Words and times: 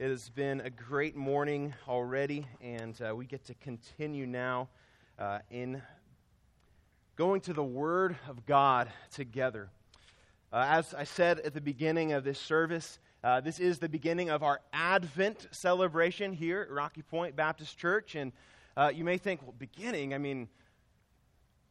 It 0.00 0.08
has 0.08 0.30
been 0.30 0.62
a 0.62 0.70
great 0.70 1.14
morning 1.14 1.74
already, 1.86 2.46
and 2.62 2.98
uh, 3.02 3.14
we 3.14 3.26
get 3.26 3.44
to 3.48 3.54
continue 3.56 4.26
now 4.26 4.70
uh, 5.18 5.40
in 5.50 5.82
going 7.16 7.42
to 7.42 7.52
the 7.52 7.62
Word 7.62 8.16
of 8.26 8.46
God 8.46 8.88
together. 9.12 9.68
Uh, 10.50 10.64
as 10.66 10.94
I 10.94 11.04
said 11.04 11.40
at 11.40 11.52
the 11.52 11.60
beginning 11.60 12.14
of 12.14 12.24
this 12.24 12.38
service, 12.38 12.98
uh, 13.22 13.42
this 13.42 13.60
is 13.60 13.78
the 13.78 13.90
beginning 13.90 14.30
of 14.30 14.42
our 14.42 14.62
Advent 14.72 15.48
celebration 15.50 16.32
here 16.32 16.62
at 16.62 16.70
Rocky 16.70 17.02
Point 17.02 17.36
Baptist 17.36 17.76
Church. 17.76 18.14
And 18.14 18.32
uh, 18.78 18.90
you 18.94 19.04
may 19.04 19.18
think, 19.18 19.42
well, 19.42 19.54
beginning? 19.58 20.14
I 20.14 20.18
mean, 20.18 20.48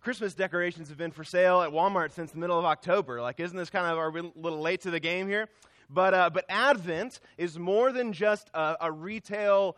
Christmas 0.02 0.36
decorations 0.36 0.90
have 0.90 1.00
been 1.00 1.10
for 1.10 1.24
sale 1.24 1.64
at 1.64 1.72
Walmart 1.72 2.12
since 2.12 2.30
the 2.30 2.38
middle 2.38 2.60
of 2.60 2.66
October. 2.66 3.24
Like, 3.24 3.40
isn't 3.40 3.58
this 3.58 3.72
kind 3.72 3.92
of 3.92 3.98
our 3.98 4.12
little 4.12 4.62
late 4.62 4.82
to 4.82 4.92
the 4.92 5.00
game 5.00 5.28
here? 5.28 5.50
But, 5.90 6.14
uh, 6.14 6.30
but 6.30 6.46
Advent 6.50 7.20
is 7.38 7.58
more 7.58 7.92
than 7.92 8.14
just 8.14 8.50
a, 8.54 8.78
a 8.82 8.92
retail 8.92 9.76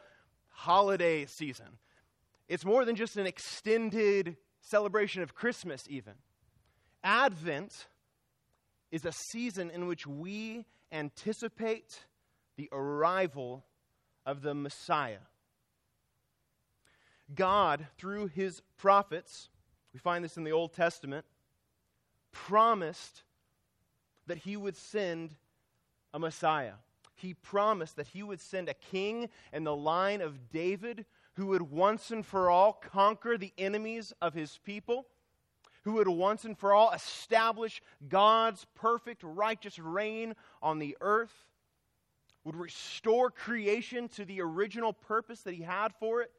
holiday 0.50 1.26
season, 1.26 1.78
it's 2.50 2.66
more 2.66 2.84
than 2.84 2.96
just 2.96 3.16
an 3.18 3.26
extended 3.26 4.36
celebration 4.62 5.24
of 5.24 5.34
Christmas, 5.34 5.86
even. 5.90 6.14
Advent 7.04 7.88
is 8.92 9.06
a 9.06 9.12
season 9.12 9.72
in 9.72 9.88
which 9.88 10.06
we 10.06 10.66
anticipate 10.92 12.06
the 12.58 12.70
arrival 12.72 13.64
of 14.26 14.42
the 14.42 14.54
Messiah. 14.54 15.24
God, 17.34 17.88
through 17.98 18.28
his 18.28 18.62
prophets, 18.78 19.50
we 19.94 20.00
find 20.00 20.24
this 20.24 20.38
in 20.38 20.44
the 20.44 20.52
Old 20.52 20.74
Testament, 20.74 21.26
promised 22.34 23.24
that 24.28 24.40
he 24.40 24.58
would 24.58 24.76
send 24.76 25.36
a 26.14 26.20
Messiah. 26.20 26.74
He 27.16 27.34
promised 27.34 27.96
that 27.98 28.08
he 28.08 28.24
would 28.24 28.42
send 28.42 28.68
a 28.68 28.74
king 28.74 29.30
in 29.54 29.64
the 29.64 29.76
line 29.76 30.22
of 30.22 30.50
David 30.50 31.06
who 31.34 31.48
would 31.48 31.62
once 31.62 32.12
and 32.12 32.26
for 32.26 32.50
all 32.50 32.74
conquer 32.74 33.38
the 33.38 33.54
enemies 33.58 34.12
of 34.22 34.34
his 34.34 34.60
people, 34.66 35.08
who 35.84 35.94
would 35.94 36.08
once 36.08 36.46
and 36.46 36.58
for 36.58 36.74
all 36.74 36.92
establish 36.92 37.82
God's 38.08 38.66
perfect, 38.76 39.24
righteous 39.24 39.80
reign 39.80 40.36
on 40.62 40.80
the 40.80 40.98
earth, 41.00 41.34
would 42.44 42.56
restore 42.56 43.30
creation 43.30 44.08
to 44.10 44.26
the 44.26 44.42
original 44.42 44.94
purpose 44.94 45.42
that 45.42 45.54
he 45.54 45.64
had 45.64 45.94
for 46.00 46.22
it, 46.22 46.32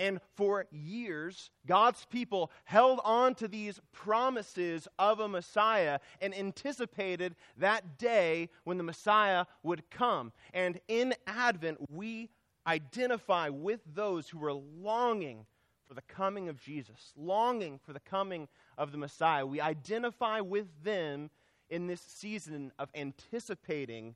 and 0.00 0.18
for 0.34 0.64
years, 0.72 1.50
God's 1.66 2.06
people 2.06 2.50
held 2.64 3.00
on 3.04 3.34
to 3.34 3.46
these 3.46 3.78
promises 3.92 4.88
of 4.98 5.20
a 5.20 5.28
Messiah 5.28 5.98
and 6.22 6.34
anticipated 6.34 7.36
that 7.58 7.98
day 7.98 8.48
when 8.64 8.78
the 8.78 8.82
Messiah 8.82 9.44
would 9.62 9.90
come. 9.90 10.32
And 10.54 10.80
in 10.88 11.12
Advent, 11.26 11.78
we 11.90 12.30
identify 12.66 13.50
with 13.50 13.80
those 13.94 14.26
who 14.26 14.42
are 14.42 14.54
longing 14.54 15.44
for 15.86 15.92
the 15.92 16.02
coming 16.02 16.48
of 16.48 16.58
Jesus, 16.58 17.12
longing 17.14 17.78
for 17.84 17.92
the 17.92 18.00
coming 18.00 18.48
of 18.78 18.92
the 18.92 18.98
Messiah. 18.98 19.44
We 19.44 19.60
identify 19.60 20.40
with 20.40 20.68
them 20.82 21.28
in 21.68 21.88
this 21.88 22.00
season 22.00 22.72
of 22.78 22.88
anticipating 22.94 24.14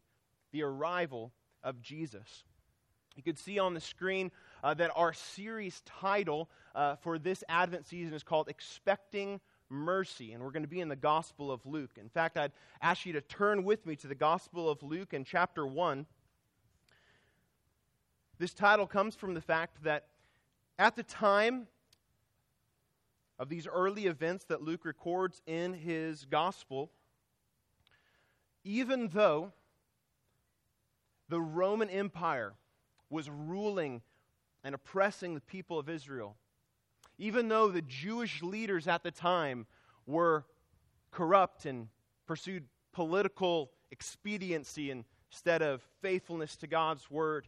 the 0.50 0.62
arrival 0.62 1.32
of 1.62 1.82
Jesus. 1.82 2.44
You 3.16 3.22
could 3.22 3.38
see 3.38 3.58
on 3.58 3.74
the 3.74 3.80
screen 3.80 4.30
uh, 4.64 4.72
that 4.72 4.90
our 4.96 5.12
series 5.12 5.82
title 5.84 6.48
uh, 6.74 6.96
for 6.96 7.18
this 7.18 7.44
Advent 7.50 7.86
season 7.86 8.14
is 8.14 8.22
called 8.22 8.48
Expecting 8.48 9.38
Mercy, 9.68 10.32
and 10.32 10.42
we're 10.42 10.50
going 10.50 10.62
to 10.62 10.68
be 10.68 10.80
in 10.80 10.88
the 10.88 10.96
Gospel 10.96 11.52
of 11.52 11.64
Luke. 11.66 11.90
In 12.00 12.08
fact, 12.08 12.38
I'd 12.38 12.52
ask 12.80 13.04
you 13.04 13.12
to 13.12 13.20
turn 13.20 13.64
with 13.64 13.84
me 13.84 13.94
to 13.96 14.06
the 14.06 14.14
Gospel 14.14 14.70
of 14.70 14.82
Luke 14.82 15.12
in 15.12 15.24
chapter 15.24 15.66
1. 15.66 16.06
This 18.38 18.54
title 18.54 18.86
comes 18.86 19.14
from 19.14 19.34
the 19.34 19.42
fact 19.42 19.84
that 19.84 20.06
at 20.78 20.96
the 20.96 21.02
time 21.02 21.66
of 23.38 23.50
these 23.50 23.66
early 23.66 24.06
events 24.06 24.46
that 24.46 24.62
Luke 24.62 24.86
records 24.86 25.42
in 25.46 25.74
his 25.74 26.24
Gospel, 26.24 26.90
even 28.64 29.08
though 29.08 29.52
the 31.28 31.40
Roman 31.40 31.90
Empire 31.90 32.54
was 33.10 33.28
ruling 33.28 34.00
and 34.64 34.74
oppressing 34.74 35.34
the 35.34 35.40
people 35.40 35.78
of 35.78 35.88
Israel. 35.88 36.36
Even 37.18 37.48
though 37.48 37.68
the 37.68 37.82
Jewish 37.82 38.42
leaders 38.42 38.88
at 38.88 39.02
the 39.02 39.10
time 39.10 39.66
were 40.06 40.44
corrupt 41.12 41.66
and 41.66 41.88
pursued 42.26 42.64
political 42.92 43.70
expediency 43.92 44.90
instead 44.90 45.62
of 45.62 45.82
faithfulness 46.00 46.56
to 46.56 46.66
God's 46.66 47.08
word, 47.10 47.46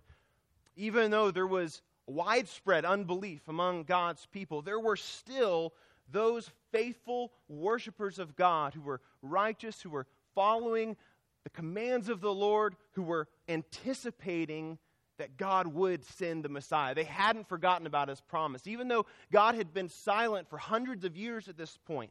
even 0.76 1.10
though 1.10 1.30
there 1.30 1.46
was 1.46 1.82
widespread 2.06 2.84
unbelief 2.84 3.48
among 3.48 3.84
God's 3.84 4.26
people, 4.26 4.62
there 4.62 4.78
were 4.78 4.96
still 4.96 5.72
those 6.12 6.50
faithful 6.70 7.32
worshipers 7.48 8.18
of 8.18 8.36
God 8.36 8.74
who 8.74 8.82
were 8.82 9.00
righteous, 9.22 9.82
who 9.82 9.90
were 9.90 10.06
following 10.34 10.96
the 11.42 11.50
commands 11.50 12.08
of 12.08 12.20
the 12.20 12.32
Lord, 12.32 12.76
who 12.92 13.02
were 13.02 13.26
anticipating 13.48 14.78
that 15.18 15.36
God 15.36 15.66
would 15.68 16.04
send 16.04 16.44
the 16.44 16.48
Messiah. 16.48 16.94
They 16.94 17.04
hadn't 17.04 17.48
forgotten 17.48 17.86
about 17.86 18.08
his 18.08 18.20
promise. 18.20 18.66
Even 18.66 18.88
though 18.88 19.06
God 19.32 19.54
had 19.54 19.72
been 19.72 19.88
silent 19.88 20.48
for 20.48 20.58
hundreds 20.58 21.04
of 21.04 21.16
years 21.16 21.48
at 21.48 21.56
this 21.56 21.78
point, 21.86 22.10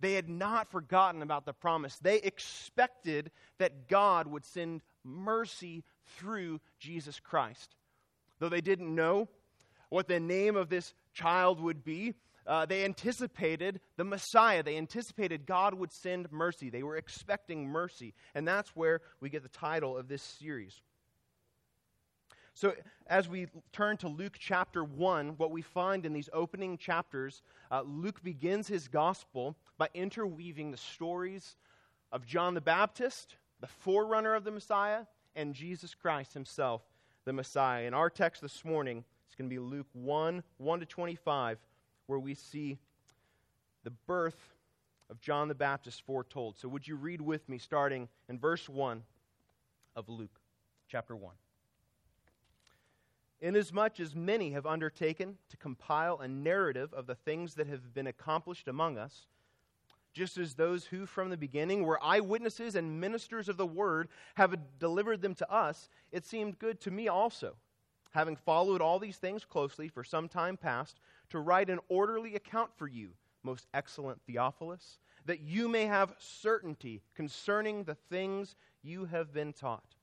they 0.00 0.14
had 0.14 0.28
not 0.28 0.70
forgotten 0.70 1.22
about 1.22 1.44
the 1.44 1.52
promise. 1.52 1.96
They 1.98 2.16
expected 2.16 3.30
that 3.58 3.88
God 3.88 4.26
would 4.26 4.44
send 4.44 4.80
mercy 5.04 5.84
through 6.16 6.60
Jesus 6.78 7.20
Christ. 7.20 7.76
Though 8.38 8.48
they 8.48 8.62
didn't 8.62 8.94
know 8.94 9.28
what 9.90 10.08
the 10.08 10.20
name 10.20 10.56
of 10.56 10.68
this 10.68 10.94
child 11.12 11.60
would 11.60 11.84
be, 11.84 12.14
uh, 12.46 12.64
they 12.64 12.84
anticipated 12.84 13.80
the 13.96 14.04
Messiah. 14.04 14.62
They 14.62 14.78
anticipated 14.78 15.46
God 15.46 15.74
would 15.74 15.92
send 15.92 16.32
mercy. 16.32 16.70
They 16.70 16.82
were 16.82 16.96
expecting 16.96 17.68
mercy. 17.68 18.14
And 18.34 18.48
that's 18.48 18.70
where 18.70 19.02
we 19.20 19.28
get 19.28 19.42
the 19.42 19.48
title 19.50 19.96
of 19.96 20.08
this 20.08 20.22
series. 20.22 20.80
So, 22.54 22.74
as 23.06 23.28
we 23.28 23.46
turn 23.72 23.96
to 23.98 24.08
Luke 24.08 24.36
chapter 24.38 24.84
1, 24.84 25.30
what 25.36 25.50
we 25.50 25.62
find 25.62 26.04
in 26.04 26.12
these 26.12 26.28
opening 26.32 26.76
chapters, 26.76 27.42
uh, 27.70 27.82
Luke 27.82 28.22
begins 28.22 28.68
his 28.68 28.88
gospel 28.88 29.56
by 29.78 29.88
interweaving 29.94 30.70
the 30.70 30.76
stories 30.76 31.56
of 32.12 32.26
John 32.26 32.54
the 32.54 32.60
Baptist, 32.60 33.36
the 33.60 33.66
forerunner 33.66 34.34
of 34.34 34.44
the 34.44 34.50
Messiah, 34.50 35.04
and 35.36 35.54
Jesus 35.54 35.94
Christ 35.94 36.34
himself, 36.34 36.82
the 37.24 37.32
Messiah. 37.32 37.86
In 37.86 37.94
our 37.94 38.10
text 38.10 38.42
this 38.42 38.64
morning, 38.64 39.04
it's 39.26 39.36
going 39.36 39.48
to 39.48 39.54
be 39.54 39.60
Luke 39.60 39.88
1 39.92 40.42
1 40.58 40.80
to 40.80 40.86
25, 40.86 41.58
where 42.06 42.18
we 42.18 42.34
see 42.34 42.78
the 43.84 43.90
birth 43.90 44.54
of 45.08 45.20
John 45.20 45.48
the 45.48 45.54
Baptist 45.54 46.02
foretold. 46.02 46.58
So, 46.58 46.68
would 46.68 46.86
you 46.86 46.96
read 46.96 47.20
with 47.20 47.48
me 47.48 47.58
starting 47.58 48.08
in 48.28 48.38
verse 48.38 48.68
1 48.68 49.02
of 49.96 50.08
Luke 50.08 50.40
chapter 50.88 51.16
1? 51.16 51.32
Inasmuch 53.40 54.00
as 54.00 54.14
many 54.14 54.50
have 54.50 54.66
undertaken 54.66 55.38
to 55.48 55.56
compile 55.56 56.18
a 56.18 56.28
narrative 56.28 56.92
of 56.92 57.06
the 57.06 57.14
things 57.14 57.54
that 57.54 57.66
have 57.66 57.94
been 57.94 58.06
accomplished 58.06 58.68
among 58.68 58.98
us, 58.98 59.26
just 60.12 60.36
as 60.36 60.54
those 60.54 60.84
who 60.84 61.06
from 61.06 61.30
the 61.30 61.36
beginning 61.36 61.84
were 61.84 62.02
eyewitnesses 62.02 62.74
and 62.74 63.00
ministers 63.00 63.48
of 63.48 63.56
the 63.56 63.66
word 63.66 64.08
have 64.34 64.58
delivered 64.78 65.22
them 65.22 65.34
to 65.36 65.50
us, 65.50 65.88
it 66.12 66.26
seemed 66.26 66.58
good 66.58 66.80
to 66.80 66.90
me 66.90 67.08
also, 67.08 67.54
having 68.10 68.36
followed 68.36 68.82
all 68.82 68.98
these 68.98 69.16
things 69.16 69.44
closely 69.44 69.88
for 69.88 70.04
some 70.04 70.28
time 70.28 70.56
past, 70.56 71.00
to 71.30 71.38
write 71.38 71.70
an 71.70 71.78
orderly 71.88 72.34
account 72.34 72.70
for 72.76 72.88
you, 72.88 73.10
most 73.42 73.68
excellent 73.72 74.20
Theophilus, 74.26 74.98
that 75.24 75.40
you 75.40 75.68
may 75.68 75.86
have 75.86 76.14
certainty 76.18 77.02
concerning 77.14 77.84
the 77.84 77.94
things 77.94 78.56
you 78.82 79.04
have 79.06 79.32
been 79.32 79.52
taught. 79.52 79.94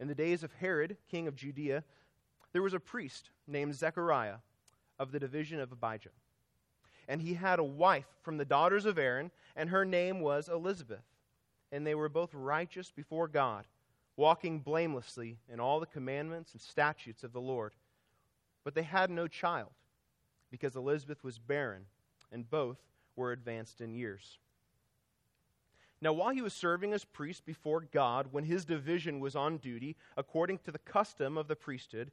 In 0.00 0.08
the 0.08 0.14
days 0.14 0.42
of 0.42 0.52
Herod, 0.54 0.96
king 1.08 1.28
of 1.28 1.36
Judea, 1.36 1.84
there 2.56 2.62
was 2.62 2.72
a 2.72 2.80
priest 2.80 3.28
named 3.46 3.74
Zechariah 3.74 4.36
of 4.98 5.12
the 5.12 5.20
division 5.20 5.60
of 5.60 5.72
Abijah. 5.72 6.08
And 7.06 7.20
he 7.20 7.34
had 7.34 7.58
a 7.58 7.64
wife 7.64 8.06
from 8.22 8.38
the 8.38 8.46
daughters 8.46 8.86
of 8.86 8.96
Aaron, 8.96 9.30
and 9.54 9.68
her 9.68 9.84
name 9.84 10.20
was 10.20 10.48
Elizabeth. 10.48 11.04
And 11.70 11.86
they 11.86 11.94
were 11.94 12.08
both 12.08 12.32
righteous 12.32 12.90
before 12.90 13.28
God, 13.28 13.66
walking 14.16 14.60
blamelessly 14.60 15.36
in 15.52 15.60
all 15.60 15.80
the 15.80 15.84
commandments 15.84 16.54
and 16.54 16.62
statutes 16.62 17.22
of 17.22 17.34
the 17.34 17.42
Lord. 17.42 17.74
But 18.64 18.74
they 18.74 18.84
had 18.84 19.10
no 19.10 19.28
child, 19.28 19.72
because 20.50 20.76
Elizabeth 20.76 21.22
was 21.22 21.38
barren, 21.38 21.84
and 22.32 22.48
both 22.48 22.78
were 23.16 23.32
advanced 23.32 23.82
in 23.82 23.92
years. 23.92 24.38
Now, 26.00 26.14
while 26.14 26.30
he 26.30 26.40
was 26.40 26.54
serving 26.54 26.94
as 26.94 27.04
priest 27.04 27.44
before 27.44 27.82
God, 27.92 28.28
when 28.30 28.44
his 28.44 28.64
division 28.64 29.20
was 29.20 29.36
on 29.36 29.58
duty, 29.58 29.94
according 30.16 30.60
to 30.60 30.70
the 30.70 30.78
custom 30.78 31.36
of 31.36 31.48
the 31.48 31.56
priesthood, 31.56 32.12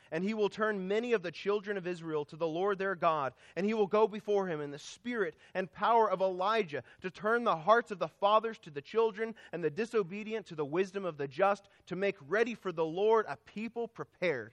And 0.11 0.23
he 0.23 0.33
will 0.33 0.49
turn 0.49 0.87
many 0.87 1.13
of 1.13 1.23
the 1.23 1.31
children 1.31 1.77
of 1.77 1.87
Israel 1.87 2.25
to 2.25 2.35
the 2.35 2.47
Lord 2.47 2.77
their 2.77 2.95
God, 2.95 3.33
and 3.55 3.65
he 3.65 3.73
will 3.73 3.87
go 3.87 4.07
before 4.07 4.47
him 4.47 4.59
in 4.59 4.71
the 4.71 4.77
spirit 4.77 5.35
and 5.53 5.71
power 5.71 6.11
of 6.11 6.21
Elijah 6.21 6.83
to 7.01 7.09
turn 7.09 7.45
the 7.45 7.55
hearts 7.55 7.91
of 7.91 7.99
the 7.99 8.09
fathers 8.09 8.59
to 8.59 8.69
the 8.69 8.81
children, 8.81 9.33
and 9.53 9.63
the 9.63 9.69
disobedient 9.69 10.45
to 10.47 10.55
the 10.55 10.65
wisdom 10.65 11.05
of 11.05 11.17
the 11.17 11.27
just, 11.27 11.69
to 11.87 11.95
make 11.95 12.17
ready 12.27 12.55
for 12.55 12.71
the 12.71 12.85
Lord 12.85 13.25
a 13.29 13.37
people 13.37 13.87
prepared. 13.87 14.51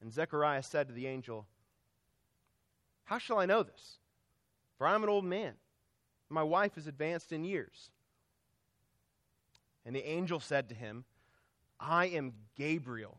And 0.00 0.12
Zechariah 0.12 0.62
said 0.62 0.86
to 0.88 0.94
the 0.94 1.08
angel, 1.08 1.46
how 3.06 3.18
shall 3.18 3.38
I 3.38 3.46
know 3.46 3.62
this? 3.62 3.98
For 4.78 4.86
I 4.86 4.94
am 4.94 5.02
an 5.02 5.08
old 5.08 5.24
man. 5.24 5.54
My 6.28 6.42
wife 6.42 6.76
is 6.76 6.86
advanced 6.86 7.32
in 7.32 7.44
years. 7.44 7.90
And 9.84 9.94
the 9.94 10.06
angel 10.06 10.40
said 10.40 10.68
to 10.68 10.74
him, 10.74 11.04
I 11.78 12.06
am 12.06 12.32
Gabriel. 12.56 13.18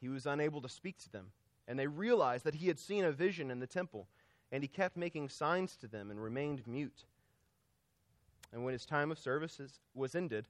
he 0.00 0.08
was 0.08 0.26
unable 0.26 0.60
to 0.62 0.68
speak 0.68 0.98
to 0.98 1.10
them. 1.10 1.32
And 1.68 1.78
they 1.78 1.86
realized 1.86 2.44
that 2.44 2.56
he 2.56 2.68
had 2.68 2.78
seen 2.78 3.04
a 3.04 3.12
vision 3.12 3.50
in 3.50 3.60
the 3.60 3.66
temple, 3.66 4.08
and 4.50 4.62
he 4.62 4.68
kept 4.68 4.96
making 4.96 5.28
signs 5.28 5.76
to 5.76 5.88
them 5.88 6.10
and 6.10 6.22
remained 6.22 6.66
mute. 6.66 7.04
And 8.52 8.64
when 8.64 8.72
his 8.72 8.86
time 8.86 9.10
of 9.10 9.18
service 9.18 9.60
was 9.94 10.14
ended, 10.14 10.48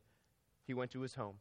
he 0.67 0.73
went 0.73 0.91
to 0.93 1.01
his 1.01 1.15
home. 1.15 1.37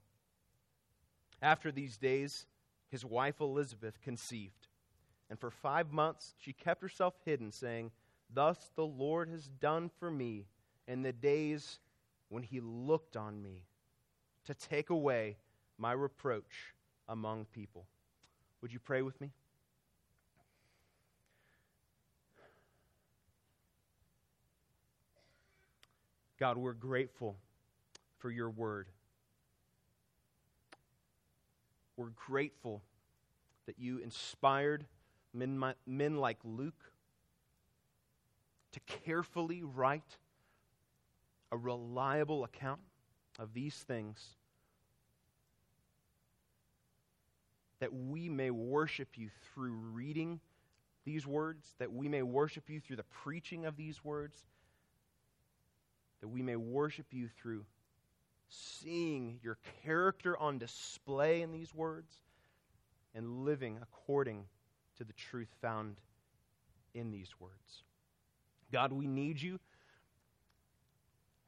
After 1.42 1.72
these 1.72 1.98
days, 1.98 2.46
his 2.90 3.06
wife 3.06 3.40
Elizabeth 3.40 4.02
conceived 4.02 4.68
and 5.30 5.40
for 5.40 5.52
five 5.52 5.92
months 5.92 6.34
she 6.38 6.54
kept 6.54 6.82
herself 6.82 7.14
hidden, 7.24 7.52
saying, 7.52 7.92
Thus 8.34 8.72
the 8.76 8.86
Lord 8.86 9.30
has 9.30 9.48
done 9.48 9.90
for 10.00 10.10
me 10.10 10.48
in 10.88 11.04
the 11.04 11.14
days 11.14 11.80
when 12.30 12.44
he 12.44 12.60
looked 12.60 13.16
on 13.16 13.42
me 13.42 13.64
to 14.46 14.54
take 14.54 14.90
away 14.90 15.38
my 15.78 15.92
reproach 15.92 16.74
among 17.08 17.46
people. 17.46 17.86
Would 18.62 18.74
you 18.74 18.80
pray 18.80 19.02
with 19.02 19.20
me? 19.22 19.32
God, 26.40 26.58
we're 26.58 26.74
grateful 26.74 27.36
for 28.18 28.32
your 28.32 28.50
word. 28.50 28.88
We're 31.98 32.14
grateful 32.28 32.82
that 33.66 33.78
you 33.78 34.00
inspired 34.00 34.86
men, 35.34 35.74
men 35.86 36.18
like 36.18 36.38
Luke 36.44 36.92
to 38.72 38.80
carefully 38.82 39.64
write 39.64 40.18
a 41.52 41.58
reliable 41.58 42.44
account 42.44 42.80
of 43.38 43.54
these 43.54 43.76
things 43.76 44.36
that 47.80 47.94
we 47.94 48.30
may 48.30 48.52
worship 48.52 49.18
you 49.18 49.30
through 49.54 49.74
reading 49.94 50.40
these 51.06 51.26
words, 51.26 51.66
that 51.80 51.92
we 51.92 52.08
may 52.08 52.22
worship 52.22 52.70
you 52.70 52.80
through 52.80 52.98
the 52.98 53.04
preaching 53.04 53.66
of 53.66 53.78
these 53.78 54.04
words, 54.04 54.38
that 56.22 56.28
we 56.28 56.42
may 56.42 56.56
worship 56.56 57.08
you 57.12 57.30
through 57.42 57.66
seeing 58.50 59.40
your 59.42 59.58
character 59.84 60.38
on 60.38 60.58
display 60.58 61.42
in 61.42 61.52
these 61.52 61.74
words 61.74 62.12
and 63.16 63.46
living 63.46 63.78
according 63.82 64.44
to 64.98 65.04
the 65.04 65.14
truth 65.14 65.50
found 65.62 65.96
in 66.94 67.12
these 67.12 67.30
words. 67.40 67.84
God, 68.72 68.92
we 68.92 69.08
need 69.08 69.42
you 69.42 69.60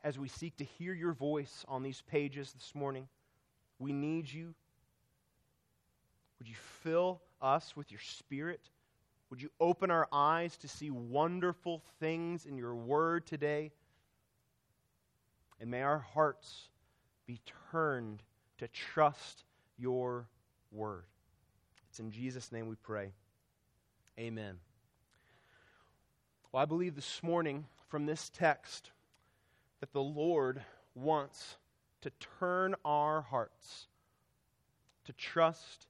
as 0.03 0.17
we 0.17 0.27
seek 0.27 0.55
to 0.57 0.63
hear 0.63 0.93
your 0.93 1.13
voice 1.13 1.65
on 1.67 1.83
these 1.83 2.01
pages 2.09 2.51
this 2.53 2.73
morning. 2.73 3.07
We 3.77 3.93
need 3.93 4.31
you. 4.31 4.53
Would 6.41 6.49
you 6.49 6.55
fill 6.81 7.21
us 7.39 7.77
with 7.77 7.91
your 7.91 7.99
spirit? 7.99 8.61
Would 9.29 9.43
you 9.43 9.51
open 9.59 9.91
our 9.91 10.07
eyes 10.11 10.57
to 10.57 10.67
see 10.67 10.89
wonderful 10.89 11.83
things 11.99 12.47
in 12.47 12.57
your 12.57 12.73
word 12.73 13.27
today? 13.27 13.69
And 15.59 15.69
may 15.69 15.83
our 15.83 15.99
hearts 15.99 16.69
be 17.27 17.41
turned 17.71 18.23
to 18.57 18.67
trust 18.69 19.43
your 19.77 20.29
word. 20.71 21.03
It's 21.91 21.99
in 21.99 22.09
Jesus' 22.09 22.51
name 22.51 22.67
we 22.67 22.75
pray. 22.75 23.11
Amen. 24.17 24.55
Well, 26.51 26.63
I 26.63 26.65
believe 26.65 26.95
this 26.95 27.21
morning 27.21 27.65
from 27.87 28.07
this 28.07 28.31
text 28.31 28.89
that 29.79 29.93
the 29.93 30.01
Lord 30.01 30.63
wants 30.95 31.57
to 32.01 32.11
turn 32.39 32.73
our 32.83 33.21
hearts 33.21 33.85
to 35.05 35.13
trust 35.13 35.85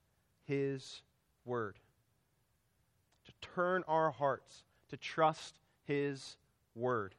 His 0.52 1.02
Word. 1.46 1.78
To 3.26 3.32
turn 3.56 3.86
our 3.88 4.12
hearts 4.12 4.64
to 4.90 4.98
trust 4.98 5.58
His 5.86 6.36
Word. 6.76 7.16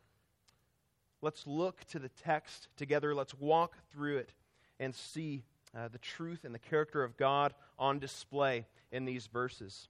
Let's 1.22 1.46
look 1.46 1.82
to 1.86 1.98
the 1.98 2.10
text 2.10 2.68
together. 2.76 3.14
Let's 3.14 3.32
walk 3.32 3.78
through 3.90 4.18
it 4.18 4.34
and 4.78 4.94
see 4.94 5.44
uh, 5.74 5.88
the 5.88 5.98
truth 5.98 6.44
and 6.44 6.54
the 6.54 6.58
character 6.58 7.02
of 7.02 7.16
God 7.16 7.54
on 7.78 7.98
display 7.98 8.66
in 8.90 9.06
these 9.06 9.28
verses. 9.28 9.88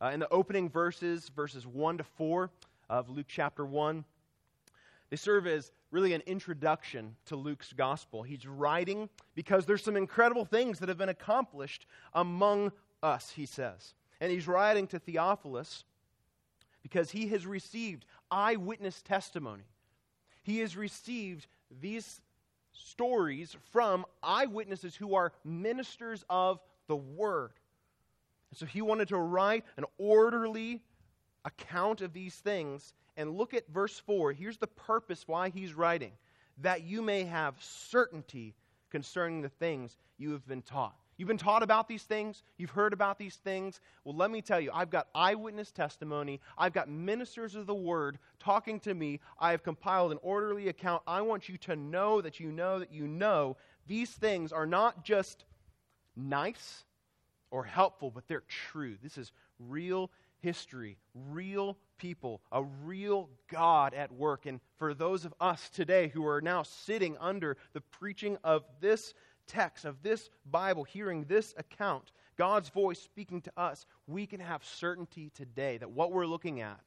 Uh, 0.00 0.10
in 0.14 0.20
the 0.20 0.30
opening 0.30 0.70
verses, 0.70 1.28
verses 1.34 1.66
1 1.66 1.98
to 1.98 2.04
4 2.04 2.50
of 2.88 3.10
Luke 3.10 3.26
chapter 3.28 3.66
1, 3.66 4.04
they 5.10 5.16
serve 5.16 5.46
as 5.46 5.70
really 5.90 6.12
an 6.12 6.22
introduction 6.26 7.16
to 7.26 7.36
Luke's 7.36 7.72
gospel. 7.72 8.22
He's 8.22 8.46
writing 8.46 9.08
because 9.34 9.66
there's 9.66 9.84
some 9.84 9.96
incredible 9.96 10.44
things 10.44 10.78
that 10.80 10.88
have 10.88 10.98
been 10.98 11.08
accomplished 11.08 11.86
among 12.12 12.72
us, 13.02 13.30
he 13.30 13.46
says. 13.46 13.94
And 14.20 14.32
he's 14.32 14.48
writing 14.48 14.86
to 14.88 14.98
Theophilus 14.98 15.84
because 16.82 17.10
he 17.10 17.28
has 17.28 17.46
received 17.46 18.04
eyewitness 18.30 19.02
testimony. 19.02 19.64
He 20.42 20.58
has 20.58 20.76
received 20.76 21.46
these 21.80 22.20
stories 22.72 23.56
from 23.72 24.04
eyewitnesses 24.22 24.94
who 24.94 25.14
are 25.14 25.32
ministers 25.44 26.24
of 26.28 26.60
the 26.86 26.96
word. 26.96 27.52
And 28.50 28.58
so 28.58 28.66
he 28.66 28.82
wanted 28.82 29.08
to 29.08 29.18
write 29.18 29.64
an 29.76 29.84
orderly 29.98 30.82
account 31.44 32.00
of 32.00 32.12
these 32.12 32.34
things. 32.34 32.94
And 33.16 33.36
look 33.36 33.54
at 33.54 33.68
verse 33.68 33.98
4. 33.98 34.32
Here's 34.32 34.58
the 34.58 34.66
purpose 34.66 35.26
why 35.26 35.48
he's 35.48 35.74
writing 35.74 36.12
that 36.58 36.84
you 36.84 37.02
may 37.02 37.24
have 37.24 37.54
certainty 37.60 38.54
concerning 38.90 39.42
the 39.42 39.48
things 39.48 39.96
you 40.16 40.32
have 40.32 40.46
been 40.46 40.62
taught. 40.62 40.96
You've 41.18 41.28
been 41.28 41.38
taught 41.38 41.62
about 41.62 41.88
these 41.88 42.02
things. 42.02 42.42
You've 42.58 42.70
heard 42.70 42.92
about 42.92 43.18
these 43.18 43.36
things. 43.36 43.80
Well, 44.04 44.14
let 44.14 44.30
me 44.30 44.42
tell 44.42 44.60
you, 44.60 44.70
I've 44.72 44.90
got 44.90 45.08
eyewitness 45.14 45.72
testimony. 45.72 46.40
I've 46.58 46.74
got 46.74 46.90
ministers 46.90 47.54
of 47.54 47.66
the 47.66 47.74
word 47.74 48.18
talking 48.38 48.80
to 48.80 48.92
me. 48.92 49.20
I 49.38 49.52
have 49.52 49.62
compiled 49.62 50.12
an 50.12 50.18
orderly 50.22 50.68
account. 50.68 51.02
I 51.06 51.22
want 51.22 51.48
you 51.48 51.56
to 51.58 51.76
know 51.76 52.20
that 52.20 52.38
you 52.38 52.52
know 52.52 52.78
that 52.78 52.92
you 52.92 53.08
know 53.08 53.56
these 53.86 54.10
things 54.10 54.52
are 54.52 54.66
not 54.66 55.04
just 55.04 55.44
nice, 56.16 56.84
or 57.50 57.64
helpful, 57.64 58.10
but 58.10 58.26
they're 58.28 58.42
true. 58.70 58.96
This 59.02 59.16
is 59.16 59.32
real 59.58 60.10
history, 60.40 60.98
real 61.14 61.76
people, 61.98 62.40
a 62.52 62.62
real 62.62 63.28
God 63.50 63.94
at 63.94 64.12
work. 64.12 64.46
And 64.46 64.60
for 64.78 64.94
those 64.94 65.24
of 65.24 65.34
us 65.40 65.70
today 65.70 66.08
who 66.08 66.26
are 66.26 66.40
now 66.40 66.62
sitting 66.62 67.16
under 67.18 67.56
the 67.72 67.80
preaching 67.80 68.38
of 68.44 68.64
this 68.80 69.14
text, 69.46 69.84
of 69.84 70.02
this 70.02 70.28
Bible, 70.50 70.84
hearing 70.84 71.24
this 71.24 71.54
account, 71.56 72.12
God's 72.36 72.68
voice 72.68 73.00
speaking 73.00 73.40
to 73.42 73.52
us, 73.56 73.86
we 74.06 74.26
can 74.26 74.40
have 74.40 74.64
certainty 74.64 75.30
today 75.34 75.78
that 75.78 75.90
what 75.90 76.12
we're 76.12 76.26
looking 76.26 76.60
at 76.60 76.80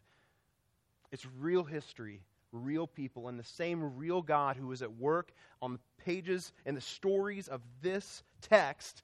it's 1.11 1.25
real 1.39 1.63
history, 1.63 2.21
real 2.51 2.87
people, 2.87 3.27
and 3.27 3.39
the 3.39 3.43
same 3.43 3.97
real 3.97 4.21
God 4.21 4.57
who 4.57 4.71
is 4.71 4.81
at 4.81 4.95
work 4.95 5.31
on 5.61 5.73
the 5.73 5.79
pages 6.03 6.53
and 6.65 6.77
the 6.77 6.81
stories 6.81 7.47
of 7.47 7.61
this 7.81 8.23
text 8.41 9.03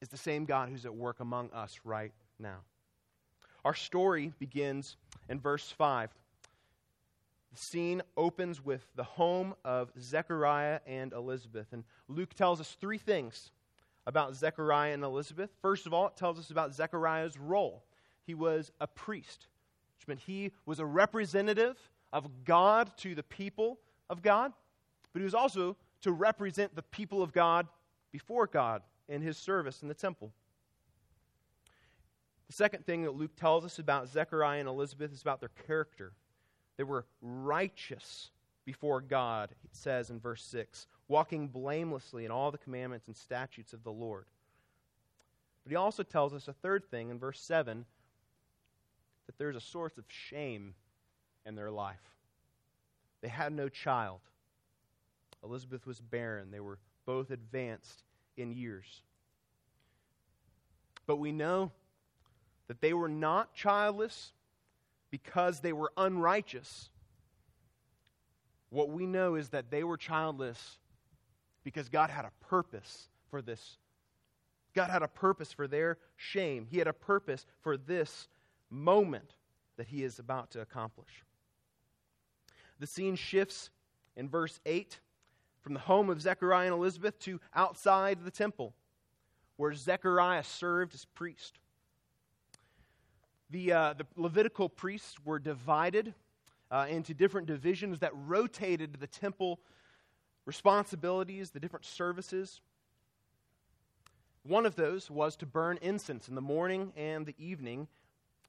is 0.00 0.08
the 0.08 0.16
same 0.16 0.44
God 0.44 0.68
who's 0.68 0.86
at 0.86 0.94
work 0.94 1.20
among 1.20 1.50
us 1.50 1.80
right 1.84 2.12
now. 2.38 2.60
Our 3.64 3.74
story 3.74 4.32
begins 4.38 4.96
in 5.28 5.40
verse 5.40 5.70
5. 5.70 6.10
The 7.52 7.58
scene 7.58 8.02
opens 8.16 8.64
with 8.64 8.84
the 8.94 9.04
home 9.04 9.54
of 9.64 9.90
Zechariah 10.00 10.80
and 10.86 11.12
Elizabeth. 11.12 11.66
And 11.72 11.84
Luke 12.08 12.34
tells 12.34 12.60
us 12.60 12.76
three 12.80 12.98
things 12.98 13.50
about 14.06 14.34
Zechariah 14.34 14.94
and 14.94 15.02
Elizabeth. 15.02 15.50
First 15.60 15.86
of 15.86 15.92
all, 15.92 16.06
it 16.06 16.16
tells 16.16 16.38
us 16.38 16.50
about 16.50 16.74
Zechariah's 16.74 17.38
role. 17.38 17.82
He 18.24 18.34
was 18.34 18.70
a 18.80 18.86
priest, 18.86 19.48
which 19.98 20.08
meant 20.08 20.20
he 20.20 20.52
was 20.64 20.78
a 20.78 20.86
representative 20.86 21.76
of 22.12 22.44
God 22.44 22.90
to 22.98 23.14
the 23.14 23.22
people 23.22 23.78
of 24.08 24.22
God, 24.22 24.52
but 25.12 25.20
he 25.20 25.24
was 25.24 25.34
also 25.34 25.76
to 26.02 26.12
represent 26.12 26.74
the 26.74 26.82
people 26.82 27.22
of 27.22 27.32
God 27.32 27.66
before 28.12 28.46
God 28.46 28.82
in 29.08 29.22
his 29.22 29.36
service 29.36 29.82
in 29.82 29.88
the 29.88 29.94
temple. 29.94 30.32
The 32.50 32.56
second 32.56 32.84
thing 32.84 33.04
that 33.04 33.14
Luke 33.14 33.36
tells 33.36 33.64
us 33.64 33.78
about 33.78 34.08
Zechariah 34.08 34.58
and 34.58 34.68
Elizabeth 34.68 35.12
is 35.12 35.22
about 35.22 35.38
their 35.38 35.52
character. 35.68 36.10
They 36.76 36.82
were 36.82 37.06
righteous 37.22 38.32
before 38.64 39.00
God, 39.00 39.50
it 39.62 39.70
says 39.70 40.10
in 40.10 40.18
verse 40.18 40.42
6, 40.46 40.88
walking 41.06 41.46
blamelessly 41.46 42.24
in 42.24 42.32
all 42.32 42.50
the 42.50 42.58
commandments 42.58 43.06
and 43.06 43.16
statutes 43.16 43.72
of 43.72 43.84
the 43.84 43.92
Lord. 43.92 44.24
But 45.62 45.70
he 45.70 45.76
also 45.76 46.02
tells 46.02 46.34
us 46.34 46.48
a 46.48 46.52
third 46.52 46.90
thing 46.90 47.10
in 47.10 47.20
verse 47.20 47.40
7 47.40 47.84
that 49.26 49.38
there's 49.38 49.54
a 49.54 49.60
source 49.60 49.96
of 49.96 50.04
shame 50.08 50.74
in 51.46 51.54
their 51.54 51.70
life. 51.70 52.16
They 53.20 53.28
had 53.28 53.52
no 53.52 53.68
child. 53.68 54.22
Elizabeth 55.44 55.86
was 55.86 56.00
barren. 56.00 56.50
They 56.50 56.58
were 56.58 56.80
both 57.06 57.30
advanced 57.30 58.02
in 58.36 58.50
years. 58.50 59.02
But 61.06 61.18
we 61.18 61.30
know 61.30 61.70
that 62.70 62.80
they 62.80 62.92
were 62.92 63.08
not 63.08 63.52
childless 63.52 64.30
because 65.10 65.58
they 65.58 65.72
were 65.72 65.90
unrighteous. 65.96 66.88
What 68.68 68.90
we 68.90 69.06
know 69.06 69.34
is 69.34 69.48
that 69.48 69.72
they 69.72 69.82
were 69.82 69.96
childless 69.96 70.78
because 71.64 71.88
God 71.88 72.10
had 72.10 72.24
a 72.24 72.30
purpose 72.46 73.08
for 73.28 73.42
this. 73.42 73.78
God 74.72 74.88
had 74.88 75.02
a 75.02 75.08
purpose 75.08 75.52
for 75.52 75.66
their 75.66 75.98
shame. 76.16 76.68
He 76.70 76.78
had 76.78 76.86
a 76.86 76.92
purpose 76.92 77.44
for 77.60 77.76
this 77.76 78.28
moment 78.70 79.34
that 79.76 79.88
He 79.88 80.04
is 80.04 80.20
about 80.20 80.52
to 80.52 80.60
accomplish. 80.60 81.24
The 82.78 82.86
scene 82.86 83.16
shifts 83.16 83.70
in 84.16 84.28
verse 84.28 84.60
8 84.64 85.00
from 85.60 85.74
the 85.74 85.80
home 85.80 86.08
of 86.08 86.22
Zechariah 86.22 86.66
and 86.66 86.76
Elizabeth 86.76 87.18
to 87.22 87.40
outside 87.52 88.20
the 88.24 88.30
temple, 88.30 88.74
where 89.56 89.74
Zechariah 89.74 90.44
served 90.44 90.94
as 90.94 91.04
priest. 91.04 91.58
The, 93.50 93.72
uh, 93.72 93.94
the 93.94 94.06
Levitical 94.16 94.68
priests 94.68 95.16
were 95.24 95.38
divided 95.38 96.14
uh, 96.70 96.86
into 96.88 97.14
different 97.14 97.48
divisions 97.48 97.98
that 97.98 98.12
rotated 98.14 98.98
the 99.00 99.08
temple 99.08 99.60
responsibilities, 100.46 101.50
the 101.50 101.60
different 101.60 101.84
services. 101.84 102.60
One 104.44 104.66
of 104.66 104.76
those 104.76 105.10
was 105.10 105.36
to 105.36 105.46
burn 105.46 105.78
incense 105.82 106.28
in 106.28 106.34
the 106.34 106.40
morning 106.40 106.92
and 106.96 107.26
the 107.26 107.34
evening. 107.38 107.88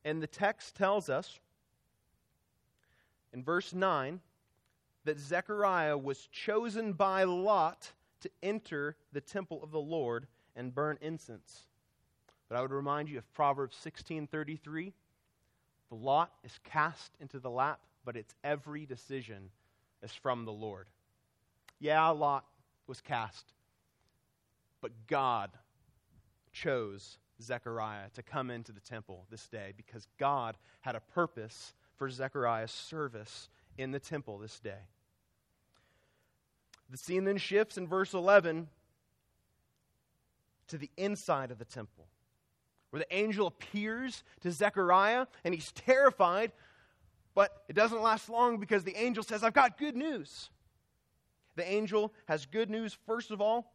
And 0.05 0.21
the 0.21 0.27
text 0.27 0.75
tells 0.75 1.09
us 1.09 1.39
in 3.33 3.43
verse 3.43 3.73
9 3.73 4.19
that 5.05 5.19
Zechariah 5.19 5.97
was 5.97 6.27
chosen 6.27 6.93
by 6.93 7.23
Lot 7.23 7.91
to 8.21 8.29
enter 8.43 8.95
the 9.11 9.21
temple 9.21 9.63
of 9.63 9.71
the 9.71 9.81
Lord 9.81 10.27
and 10.55 10.73
burn 10.73 10.97
incense. 11.01 11.67
But 12.51 12.57
I 12.57 12.61
would 12.63 12.71
remind 12.71 13.07
you 13.07 13.17
of 13.17 13.33
Proverbs 13.33 13.77
16:33, 13.77 14.91
the 15.87 15.95
lot 15.95 16.33
is 16.43 16.59
cast 16.65 17.15
into 17.21 17.39
the 17.39 17.49
lap, 17.49 17.79
but 18.03 18.17
its 18.17 18.35
every 18.43 18.85
decision 18.85 19.51
is 20.03 20.11
from 20.11 20.43
the 20.43 20.51
Lord. 20.51 20.89
Yeah, 21.79 22.11
a 22.11 22.11
Lot 22.11 22.45
was 22.87 22.99
cast, 22.99 23.53
but 24.81 25.07
God 25.07 25.57
chose 26.51 27.19
Zechariah 27.41 28.09
to 28.15 28.21
come 28.21 28.51
into 28.51 28.73
the 28.73 28.81
temple 28.81 29.25
this 29.29 29.47
day 29.47 29.71
because 29.77 30.05
God 30.17 30.57
had 30.81 30.97
a 30.97 30.99
purpose 30.99 31.73
for 31.95 32.09
Zechariah's 32.09 32.71
service 32.71 33.47
in 33.77 33.91
the 33.91 33.99
temple 33.99 34.39
this 34.39 34.59
day. 34.59 34.89
The 36.89 36.97
scene 36.97 37.23
then 37.23 37.37
shifts 37.37 37.77
in 37.77 37.87
verse 37.87 38.13
11 38.13 38.67
to 40.67 40.77
the 40.77 40.91
inside 40.97 41.49
of 41.51 41.57
the 41.57 41.63
temple, 41.63 42.09
where 42.91 42.99
the 42.99 43.15
angel 43.15 43.47
appears 43.47 44.23
to 44.41 44.51
Zechariah 44.51 45.25
and 45.43 45.53
he's 45.53 45.71
terrified, 45.71 46.51
but 47.33 47.63
it 47.67 47.75
doesn't 47.75 48.01
last 48.01 48.29
long 48.29 48.57
because 48.57 48.83
the 48.83 48.95
angel 48.95 49.23
says, 49.23 49.43
I've 49.43 49.53
got 49.53 49.77
good 49.77 49.95
news. 49.95 50.49
The 51.55 51.69
angel 51.69 52.13
has 52.27 52.45
good 52.45 52.69
news, 52.69 52.97
first 53.05 53.31
of 53.31 53.41
all. 53.41 53.73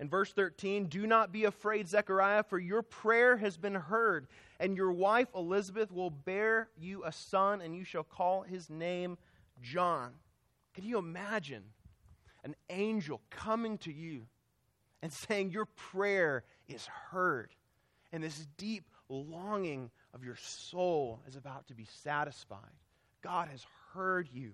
In 0.00 0.08
verse 0.08 0.32
13, 0.32 0.86
do 0.86 1.06
not 1.06 1.32
be 1.32 1.44
afraid, 1.44 1.88
Zechariah, 1.88 2.42
for 2.42 2.58
your 2.58 2.82
prayer 2.82 3.36
has 3.36 3.56
been 3.56 3.76
heard, 3.76 4.26
and 4.58 4.76
your 4.76 4.92
wife 4.92 5.28
Elizabeth 5.36 5.92
will 5.92 6.10
bear 6.10 6.68
you 6.76 7.04
a 7.04 7.12
son, 7.12 7.60
and 7.60 7.76
you 7.76 7.84
shall 7.84 8.02
call 8.02 8.42
his 8.42 8.68
name 8.68 9.18
John. 9.62 10.12
Can 10.74 10.84
you 10.84 10.98
imagine 10.98 11.62
an 12.42 12.56
angel 12.70 13.20
coming 13.30 13.78
to 13.78 13.92
you 13.92 14.26
and 15.00 15.12
saying, 15.12 15.50
Your 15.50 15.66
prayer 15.66 16.44
is 16.68 16.86
heard, 16.86 17.50
and 18.12 18.22
this 18.22 18.46
deep 18.56 18.84
longing 19.08 19.90
of 20.14 20.24
your 20.24 20.36
soul 20.36 21.20
is 21.28 21.36
about 21.36 21.66
to 21.68 21.74
be 21.74 21.86
satisfied? 22.02 22.58
God 23.22 23.48
has 23.48 23.64
heard 23.92 24.28
you, 24.32 24.52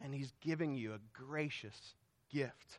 and 0.00 0.14
he's 0.14 0.32
giving 0.40 0.74
you 0.74 0.94
a 0.94 1.00
gracious 1.12 1.94
gift. 2.32 2.78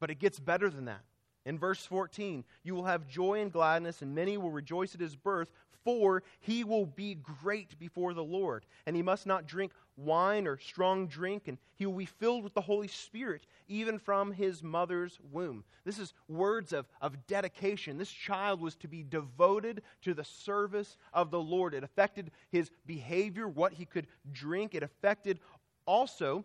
But 0.00 0.10
it 0.10 0.18
gets 0.18 0.38
better 0.38 0.68
than 0.68 0.86
that. 0.86 1.02
In 1.46 1.58
verse 1.58 1.84
14, 1.84 2.44
you 2.62 2.74
will 2.74 2.84
have 2.84 3.06
joy 3.06 3.40
and 3.40 3.52
gladness, 3.52 4.02
and 4.02 4.14
many 4.14 4.38
will 4.38 4.50
rejoice 4.50 4.94
at 4.94 5.00
his 5.00 5.16
birth, 5.16 5.50
for 5.84 6.22
he 6.40 6.64
will 6.64 6.86
be 6.86 7.14
great 7.14 7.78
before 7.78 8.14
the 8.14 8.24
Lord. 8.24 8.64
And 8.86 8.96
he 8.96 9.02
must 9.02 9.26
not 9.26 9.46
drink 9.46 9.72
wine 9.96 10.46
or 10.46 10.58
strong 10.58 11.06
drink, 11.06 11.48
and 11.48 11.58
he 11.76 11.86
will 11.86 11.94
be 11.94 12.06
filled 12.06 12.44
with 12.44 12.54
the 12.54 12.60
Holy 12.60 12.88
Spirit, 12.88 13.46
even 13.68 13.98
from 13.98 14.32
his 14.32 14.62
mother's 14.62 15.18
womb. 15.32 15.64
This 15.84 15.98
is 15.98 16.14
words 16.28 16.72
of, 16.72 16.86
of 17.00 17.26
dedication. 17.26 17.98
This 17.98 18.10
child 18.10 18.60
was 18.60 18.74
to 18.76 18.88
be 18.88 19.02
devoted 19.02 19.82
to 20.02 20.14
the 20.14 20.24
service 20.24 20.96
of 21.12 21.30
the 21.30 21.40
Lord. 21.40 21.74
It 21.74 21.84
affected 21.84 22.30
his 22.50 22.70
behavior, 22.86 23.48
what 23.48 23.72
he 23.72 23.84
could 23.84 24.06
drink. 24.32 24.74
It 24.74 24.82
affected 24.82 25.40
also 25.86 26.44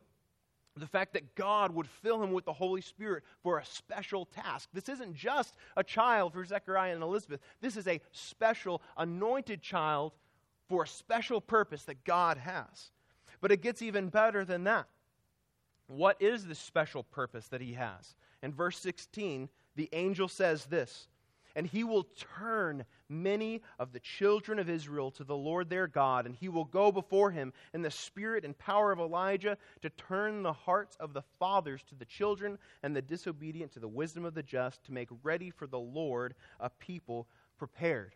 the 0.75 0.87
fact 0.87 1.13
that 1.13 1.35
God 1.35 1.73
would 1.73 1.87
fill 1.87 2.23
him 2.23 2.31
with 2.31 2.45
the 2.45 2.53
Holy 2.53 2.81
Spirit 2.81 3.23
for 3.43 3.59
a 3.59 3.65
special 3.65 4.25
task. 4.25 4.69
This 4.73 4.89
isn't 4.89 5.15
just 5.15 5.55
a 5.75 5.83
child 5.83 6.33
for 6.33 6.45
Zechariah 6.45 6.93
and 6.93 7.03
Elizabeth, 7.03 7.41
this 7.61 7.75
is 7.75 7.87
a 7.87 7.99
special, 8.11 8.81
anointed 8.97 9.61
child 9.61 10.13
for 10.69 10.83
a 10.83 10.87
special 10.87 11.41
purpose 11.41 11.83
that 11.83 12.05
God 12.05 12.37
has. 12.37 12.91
But 13.41 13.51
it 13.51 13.61
gets 13.61 13.81
even 13.81 14.09
better 14.09 14.43
than 14.43 14.63
that. 14.65 14.87
What 15.87 16.21
is 16.21 16.45
the 16.45 16.55
special 16.55 17.03
purpose 17.03 17.47
that 17.47 17.61
he 17.61 17.73
has? 17.73 18.15
In 18.43 18.53
verse 18.53 18.77
16, 18.79 19.49
the 19.75 19.89
angel 19.93 20.27
says 20.27 20.65
this 20.65 21.07
and 21.55 21.67
he 21.67 21.83
will 21.83 22.07
turn 22.37 22.85
many 23.09 23.61
of 23.79 23.91
the 23.91 23.99
children 23.99 24.59
of 24.59 24.69
Israel 24.69 25.11
to 25.11 25.23
the 25.23 25.35
Lord 25.35 25.69
their 25.69 25.87
God, 25.87 26.25
and 26.25 26.35
he 26.35 26.47
will 26.47 26.65
go 26.65 26.91
before 26.91 27.31
him 27.31 27.53
in 27.73 27.81
the 27.81 27.91
spirit 27.91 28.45
and 28.45 28.57
power 28.57 28.91
of 28.91 28.99
Elijah 28.99 29.57
to 29.81 29.89
turn 29.89 30.43
the 30.43 30.53
hearts 30.53 30.95
of 30.99 31.13
the 31.13 31.23
fathers 31.39 31.83
to 31.89 31.95
the 31.95 32.05
children 32.05 32.57
and 32.83 32.95
the 32.95 33.01
disobedient 33.01 33.71
to 33.73 33.79
the 33.79 33.87
wisdom 33.87 34.25
of 34.25 34.35
the 34.35 34.43
just, 34.43 34.83
to 34.85 34.93
make 34.93 35.09
ready 35.23 35.49
for 35.49 35.67
the 35.67 35.79
Lord 35.79 36.35
a 36.59 36.69
people 36.69 37.27
prepared. 37.57 38.15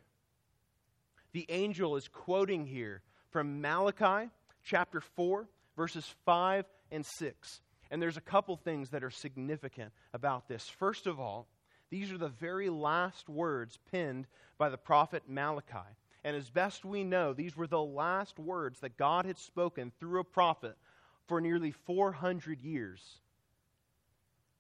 The 1.31 1.45
angel 1.49 1.95
is 1.95 2.07
quoting 2.07 2.65
here 2.65 3.01
from 3.31 3.59
Malachi 3.61 4.29
chapter 4.63 5.01
4, 5.01 5.47
verses 5.75 6.05
5 6.25 6.65
and 6.91 7.05
6. 7.05 7.61
And 7.91 8.01
there's 8.01 8.17
a 8.17 8.21
couple 8.21 8.55
things 8.55 8.89
that 8.89 9.03
are 9.03 9.11
significant 9.11 9.91
about 10.13 10.47
this. 10.47 10.67
First 10.67 11.05
of 11.05 11.19
all, 11.19 11.47
these 11.89 12.11
are 12.11 12.17
the 12.17 12.29
very 12.29 12.69
last 12.69 13.29
words 13.29 13.77
penned 13.91 14.25
by 14.57 14.69
the 14.69 14.77
prophet 14.77 15.23
Malachi. 15.27 15.77
And 16.23 16.35
as 16.35 16.49
best 16.49 16.85
we 16.85 17.03
know, 17.03 17.33
these 17.33 17.55
were 17.55 17.67
the 17.67 17.81
last 17.81 18.39
words 18.39 18.79
that 18.79 18.97
God 18.97 19.25
had 19.25 19.37
spoken 19.37 19.91
through 19.99 20.21
a 20.21 20.23
prophet 20.23 20.75
for 21.27 21.41
nearly 21.41 21.71
400 21.71 22.61
years. 22.61 23.19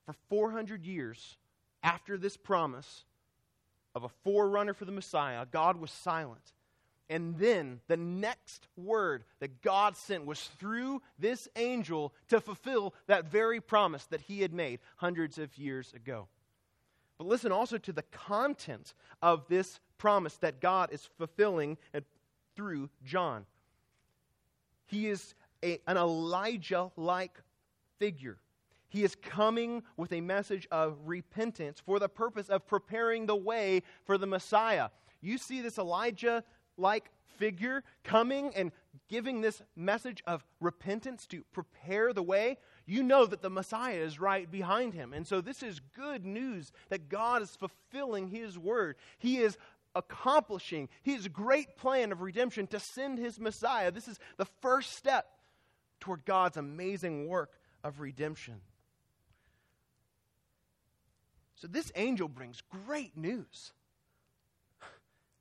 For 0.05 0.13
400 0.29 0.85
years, 0.85 1.37
after 1.81 2.17
this 2.17 2.37
promise 2.37 3.05
of 3.95 4.03
a 4.03 4.09
forerunner 4.23 4.73
for 4.73 4.85
the 4.85 4.91
Messiah, 4.91 5.45
God 5.49 5.77
was 5.77 5.91
silent. 5.91 6.53
And 7.09 7.37
then 7.37 7.81
the 7.87 7.97
next 7.97 8.67
word 8.77 9.25
that 9.39 9.61
God 9.61 9.97
sent 9.97 10.25
was 10.25 10.41
through 10.59 11.01
this 11.19 11.47
angel 11.55 12.13
to 12.29 12.39
fulfill 12.39 12.93
that 13.07 13.25
very 13.25 13.59
promise 13.59 14.05
that 14.05 14.21
he 14.21 14.41
had 14.41 14.53
made 14.53 14.79
hundreds 14.95 15.37
of 15.37 15.57
years 15.57 15.93
ago. 15.93 16.27
But 17.17 17.27
listen 17.27 17.51
also 17.51 17.77
to 17.77 17.93
the 17.93 18.03
content 18.03 18.93
of 19.21 19.47
this 19.47 19.79
promise 19.97 20.37
that 20.37 20.61
God 20.61 20.91
is 20.91 21.07
fulfilling 21.17 21.77
through 22.55 22.89
John. 23.03 23.45
He 24.85 25.07
is 25.07 25.35
a, 25.63 25.79
an 25.87 25.97
Elijah 25.97 26.91
like 26.95 27.39
figure. 27.99 28.37
He 28.89 29.03
is 29.03 29.15
coming 29.15 29.83
with 29.97 30.11
a 30.13 30.21
message 30.21 30.67
of 30.71 30.97
repentance 31.05 31.81
for 31.83 31.99
the 31.99 32.09
purpose 32.09 32.49
of 32.49 32.67
preparing 32.67 33.25
the 33.25 33.35
way 33.35 33.81
for 34.05 34.17
the 34.17 34.27
Messiah. 34.27 34.89
You 35.19 35.37
see 35.37 35.61
this 35.61 35.77
Elijah 35.77 36.43
like 36.77 37.09
figure 37.37 37.83
coming 38.03 38.53
and 38.55 38.71
giving 39.09 39.41
this 39.41 39.61
message 39.75 40.23
of 40.25 40.45
repentance 40.59 41.25
to 41.27 41.43
prepare 41.51 42.13
the 42.13 42.23
way. 42.23 42.57
You 42.85 43.03
know 43.03 43.25
that 43.25 43.41
the 43.41 43.49
Messiah 43.49 43.99
is 43.99 44.19
right 44.19 44.49
behind 44.49 44.93
him. 44.93 45.13
And 45.13 45.25
so 45.25 45.41
this 45.41 45.63
is 45.63 45.79
good 45.95 46.25
news 46.25 46.71
that 46.89 47.09
God 47.09 47.41
is 47.41 47.55
fulfilling 47.55 48.27
his 48.27 48.57
word. 48.57 48.95
He 49.17 49.37
is 49.37 49.57
accomplishing 49.95 50.89
his 51.01 51.27
great 51.27 51.75
plan 51.75 52.11
of 52.11 52.21
redemption 52.21 52.67
to 52.67 52.79
send 52.79 53.19
his 53.19 53.39
Messiah. 53.39 53.91
This 53.91 54.07
is 54.07 54.19
the 54.37 54.45
first 54.61 54.95
step 54.95 55.27
toward 55.99 56.25
God's 56.25 56.57
amazing 56.57 57.27
work 57.27 57.51
of 57.83 57.99
redemption. 57.99 58.55
So 61.55 61.67
this 61.67 61.91
angel 61.95 62.27
brings 62.27 62.61
great 62.85 63.15
news. 63.15 63.71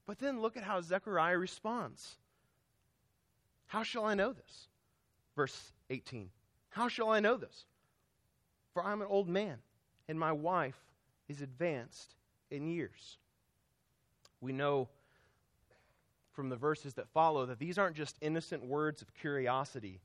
But 0.07 0.19
then 0.19 0.41
look 0.41 0.57
at 0.57 0.65
how 0.65 0.81
Zechariah 0.81 1.39
responds. 1.39 2.17
How 3.67 3.83
shall 3.83 4.05
I 4.05 4.15
know 4.15 4.33
this? 4.33 4.69
Verse 5.37 5.73
18. 5.91 6.31
How 6.71 6.89
shall 6.89 7.11
I 7.11 7.21
know 7.21 7.37
this? 7.37 7.65
For 8.73 8.85
I'm 8.85 9.03
an 9.03 9.09
old 9.09 9.29
man, 9.29 9.59
and 10.09 10.19
my 10.19 10.33
wife 10.33 10.79
is 11.29 11.41
advanced 11.41 12.15
in 12.51 12.67
years. 12.67 13.19
We 14.41 14.53
know 14.53 14.89
from 16.33 16.49
the 16.49 16.57
verses 16.57 16.95
that 16.95 17.09
follow 17.09 17.47
that 17.47 17.59
these 17.59 17.79
aren't 17.79 17.97
just 17.97 18.17
innocent 18.21 18.65
words 18.65 19.03
of 19.03 19.15
curiosity. 19.15 20.01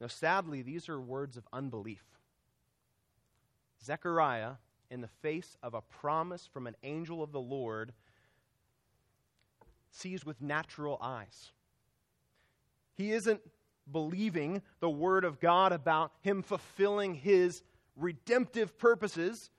No, 0.00 0.06
sadly, 0.06 0.62
these 0.62 0.88
are 0.88 1.00
words 1.00 1.36
of 1.36 1.46
unbelief. 1.52 2.04
Zechariah 3.84 4.52
in 4.90 5.00
the 5.00 5.08
face 5.22 5.56
of 5.62 5.74
a 5.74 5.82
promise 5.82 6.48
from 6.52 6.66
an 6.66 6.76
angel 6.82 7.22
of 7.22 7.32
the 7.32 7.40
Lord, 7.40 7.92
sees 9.90 10.24
with 10.24 10.40
natural 10.40 10.98
eyes. 11.00 11.50
He 12.94 13.12
isn't 13.12 13.40
believing 13.90 14.62
the 14.80 14.90
word 14.90 15.24
of 15.24 15.40
God 15.40 15.72
about 15.72 16.12
him 16.20 16.42
fulfilling 16.42 17.14
his 17.14 17.62
redemptive 17.96 18.78
purposes. 18.78 19.50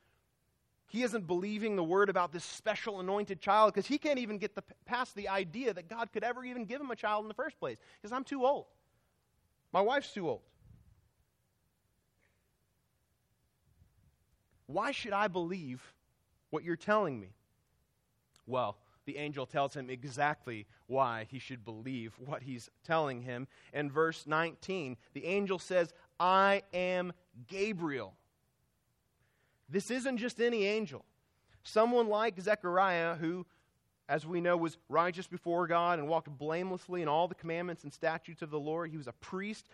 He 0.87 1.03
isn't 1.03 1.27
believing 1.27 1.75
the 1.75 1.83
word 1.83 2.09
about 2.09 2.31
this 2.31 2.43
special 2.43 2.99
anointed 2.99 3.41
child 3.41 3.73
because 3.73 3.87
he 3.87 3.97
can't 3.97 4.19
even 4.19 4.37
get 4.37 4.55
the, 4.55 4.63
past 4.85 5.15
the 5.15 5.29
idea 5.29 5.73
that 5.73 5.87
God 5.87 6.11
could 6.11 6.23
ever 6.23 6.43
even 6.43 6.65
give 6.65 6.81
him 6.81 6.91
a 6.91 6.95
child 6.95 7.23
in 7.23 7.27
the 7.27 7.33
first 7.33 7.59
place 7.59 7.77
because 8.01 8.11
I'm 8.11 8.23
too 8.23 8.45
old. 8.45 8.65
My 9.71 9.81
wife's 9.81 10.13
too 10.13 10.27
old. 10.27 10.41
Why 14.65 14.91
should 14.91 15.13
I 15.13 15.27
believe 15.27 15.81
what 16.49 16.63
you're 16.63 16.75
telling 16.75 17.19
me? 17.19 17.29
Well, 18.45 18.77
the 19.09 19.17
angel 19.17 19.47
tells 19.47 19.73
him 19.73 19.89
exactly 19.89 20.67
why 20.85 21.25
he 21.31 21.39
should 21.39 21.65
believe 21.65 22.13
what 22.23 22.43
he's 22.43 22.69
telling 22.85 23.23
him. 23.23 23.47
In 23.73 23.89
verse 23.89 24.27
19, 24.27 24.97
the 25.13 25.25
angel 25.25 25.57
says, 25.57 25.91
I 26.19 26.61
am 26.75 27.11
Gabriel. 27.47 28.13
This 29.67 29.89
isn't 29.89 30.17
just 30.17 30.39
any 30.39 30.65
angel. 30.65 31.05
Someone 31.63 32.07
like 32.07 32.39
Zechariah, 32.39 33.15
who, 33.15 33.47
as 34.07 34.27
we 34.27 34.41
know, 34.41 34.55
was 34.55 34.77
righteous 34.89 35.25
before 35.25 35.65
God 35.65 35.97
and 35.97 36.07
walked 36.07 36.29
blamelessly 36.29 37.01
in 37.01 37.07
all 37.07 37.27
the 37.27 37.33
commandments 37.33 37.83
and 37.83 37.91
statutes 37.91 38.43
of 38.43 38.51
the 38.51 38.59
Lord. 38.59 38.91
He 38.91 38.97
was 38.97 39.07
a 39.07 39.13
priest. 39.13 39.69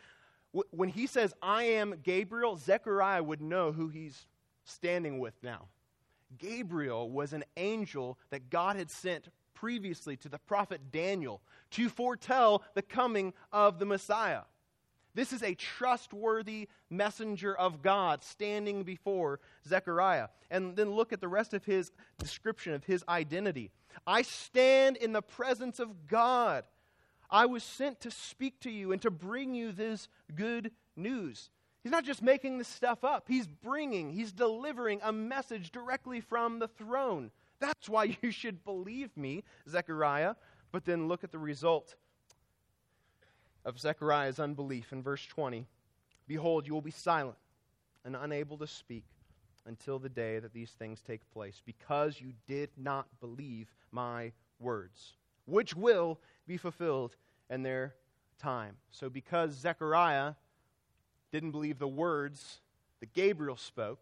When 0.72 0.88
he 0.88 1.08
says, 1.08 1.34
I 1.42 1.64
am 1.64 1.96
Gabriel, 2.04 2.56
Zechariah 2.56 3.22
would 3.22 3.42
know 3.42 3.74
who 3.74 3.90
he's 3.90 4.28
standing 4.64 5.20
with 5.20 5.34
now. 5.44 5.68
Gabriel 6.38 7.10
was 7.10 7.34
an 7.34 7.44
angel 7.58 8.18
that 8.30 8.50
God 8.50 8.76
had 8.76 8.92
sent 8.92 9.30
previously 9.54 10.18
to 10.18 10.30
the 10.30 10.38
prophet 10.38 10.92
Daniel 10.92 11.42
to 11.72 11.90
foretell 11.90 12.64
the 12.74 12.82
coming 12.82 13.34
of 13.52 13.80
the 13.80 13.86
Messiah. 13.86 14.42
This 15.16 15.32
is 15.32 15.42
a 15.42 15.56
trustworthy 15.56 16.68
messenger 16.90 17.56
of 17.56 17.82
God 17.82 18.22
standing 18.22 18.84
before 18.84 19.40
Zechariah. 19.66 20.28
And 20.52 20.76
then 20.76 20.92
look 20.92 21.14
at 21.14 21.22
the 21.22 21.30
rest 21.30 21.54
of 21.54 21.64
his 21.64 21.92
description 22.20 22.74
of 22.74 22.84
his 22.84 23.04
identity. 23.08 23.72
I 24.06 24.24
stand 24.24 24.98
in 24.98 25.14
the 25.14 25.22
presence 25.22 25.80
of 25.80 26.08
God. 26.08 26.66
I 27.30 27.46
was 27.46 27.64
sent 27.64 28.02
to 28.02 28.12
speak 28.12 28.60
to 28.62 28.70
you 28.70 28.92
and 28.92 29.02
to 29.02 29.10
bring 29.10 29.56
you 29.56 29.72
this 29.72 30.10
good 30.36 30.72
news. 30.98 31.50
He's 31.86 31.92
not 31.92 32.04
just 32.04 32.24
making 32.24 32.58
this 32.58 32.68
stuff 32.68 33.04
up, 33.04 33.26
he's 33.28 33.46
bringing, 33.46 34.10
he's 34.10 34.32
delivering 34.32 35.02
a 35.04 35.12
message 35.12 35.70
directly 35.70 36.20
from 36.20 36.58
the 36.58 36.68
throne. 36.68 37.30
That's 37.60 37.88
why 37.88 38.18
you 38.24 38.32
should 38.32 38.66
believe 38.66 39.16
me, 39.16 39.44
Zechariah. 39.70 40.34
But 40.72 40.86
then 40.86 41.08
look 41.08 41.24
at 41.24 41.32
the 41.32 41.38
result 41.38 41.94
of 43.64 43.80
Zechariah's 43.80 44.40
unbelief 44.40 44.92
in 44.94 45.04
verse 45.04 45.28
20. 45.28 45.68
Behold, 46.28 46.66
you 46.66 46.74
will 46.74 46.82
be 46.82 46.90
silent 46.90 47.38
and 48.04 48.16
unable 48.16 48.58
to 48.58 48.66
speak 48.66 49.06
until 49.68 50.00
the 50.00 50.10
day 50.10 50.40
that 50.40 50.54
these 50.54 50.72
things 50.72 51.04
take 51.06 51.22
place, 51.34 51.62
because 51.68 52.20
you 52.20 52.34
did 52.48 52.72
not 52.78 53.06
believe 53.22 53.72
my 53.92 54.32
words, 54.60 55.18
which 55.46 55.76
will 55.76 56.20
be 56.48 56.58
fulfilled 56.58 57.16
in 57.52 57.62
their 57.62 57.94
time. 58.40 58.76
So, 58.90 59.08
because 59.08 59.52
Zechariah 59.52 60.34
didn't 61.36 61.52
believe 61.52 61.80
the 61.80 61.88
words 61.88 62.62
that 63.02 63.14
Gabriel 63.14 63.58
spoke, 63.58 64.00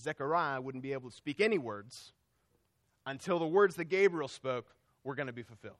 Zechariah 0.00 0.62
wouldn't 0.62 0.82
be 0.82 0.94
able 0.94 1.10
to 1.10 1.14
speak 1.16 1.40
any 1.40 1.58
words 1.58 2.12
until 3.04 3.38
the 3.38 3.46
words 3.46 3.76
that 3.76 3.84
Gabriel 3.84 4.28
spoke 4.28 4.66
were 5.04 5.14
going 5.14 5.26
to 5.26 5.32
be 5.32 5.42
fulfilled. 5.42 5.76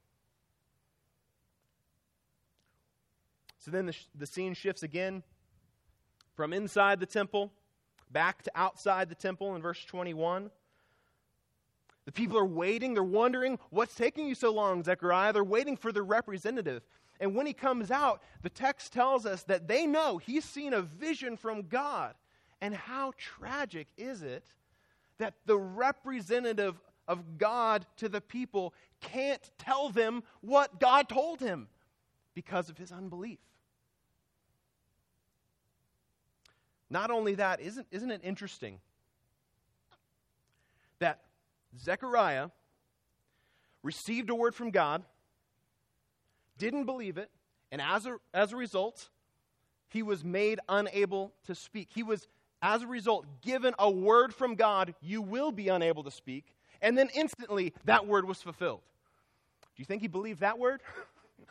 So 3.59 3.71
then 3.71 3.87
the, 3.87 3.95
the 4.15 4.27
scene 4.27 4.53
shifts 4.53 4.83
again 4.83 5.23
from 6.37 6.53
inside 6.53 7.01
the 7.01 7.07
temple 7.07 7.51
back 8.11 8.43
to 8.43 8.51
outside 8.55 9.09
the 9.09 9.15
temple 9.15 9.57
in 9.57 9.63
verse 9.63 9.83
21. 9.87 10.51
The 12.05 12.13
people 12.13 12.37
are 12.37 12.45
waiting. 12.45 12.93
They're 12.93 13.03
wondering, 13.03 13.59
what's 13.71 13.95
taking 13.95 14.27
you 14.27 14.35
so 14.35 14.53
long, 14.53 14.85
Zechariah? 14.85 15.33
They're 15.33 15.45
waiting 15.45 15.79
for 15.79 15.93
their 15.93 16.05
representative. 16.05 16.83
And 17.21 17.35
when 17.35 17.47
he 17.47 17.53
comes 17.53 17.91
out, 17.91 18.23
the 18.43 18.51
text 18.51 18.93
tells 18.93 19.27
us 19.27 19.43
that 19.45 19.67
they 19.67 19.87
know 19.87 20.19
he's 20.19 20.45
seen 20.45 20.73
a 20.73 20.83
vision 20.83 21.37
from 21.37 21.63
God. 21.63 22.15
And 22.61 22.75
how 22.75 23.13
tragic 23.17 23.89
is 23.97 24.23
it 24.23 24.45
that 25.19 25.35
the 25.47 25.59
representative 25.59 26.81
of 27.07 27.39
God 27.39 27.87
to 27.97 28.09
the 28.09 28.21
people 28.21 28.75
can't 29.01 29.51
tell 29.59 29.89
them 29.89 30.23
what 30.41 30.79
God 30.81 31.09
told 31.09 31.41
him 31.41 31.69
because 32.35 32.69
of 32.69 32.79
his 32.79 32.93
unbelief? 32.93 33.39
Not 36.91 37.11
only 37.11 37.35
that, 37.35 37.61
isn't, 37.61 37.87
isn't 37.91 38.11
it 38.11 38.21
interesting 38.25 38.81
that 41.01 41.21
Zechariah 41.79 42.49
received 43.83 44.31
a 44.31 44.35
word 44.35 44.55
from 44.55 44.71
God? 44.71 45.05
Didn't 46.59 46.85
believe 46.85 47.17
it, 47.17 47.31
and 47.71 47.81
as 47.81 48.07
a, 48.07 48.17
as 48.35 48.53
a 48.53 48.57
result, 48.57 49.09
he 49.89 50.03
was 50.03 50.25
made 50.25 50.61
unable 50.69 51.33
to 51.47 51.55
speak. 51.55 51.89
He 51.95 52.03
was, 52.03 52.27
as 52.61 52.83
a 52.83 52.87
result, 52.87 53.25
given 53.43 53.75
a 53.79 53.91
word 53.91 54.35
from 54.35 54.55
God, 54.55 54.95
you 55.01 55.23
will 55.23 55.53
be 55.53 55.69
unable 55.69 56.05
to 56.05 56.11
speak, 56.11 56.45
and 56.83 56.99
then 56.99 57.09
instantly 57.15 57.73
that 57.85 58.07
word 58.07 58.27
was 58.27 58.43
fulfilled. 58.43 58.83
Do 59.77 59.81
you 59.81 59.87
think 59.87 60.03
he 60.03 60.09
believed 60.09 60.41
that 60.41 60.59
word? 60.59 60.83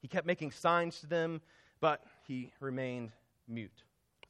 he 0.00 0.08
kept 0.08 0.26
making 0.26 0.52
signs 0.52 1.00
to 1.00 1.06
them, 1.06 1.40
but 1.80 2.02
he 2.26 2.52
remained 2.60 3.10
mute. 3.48 3.82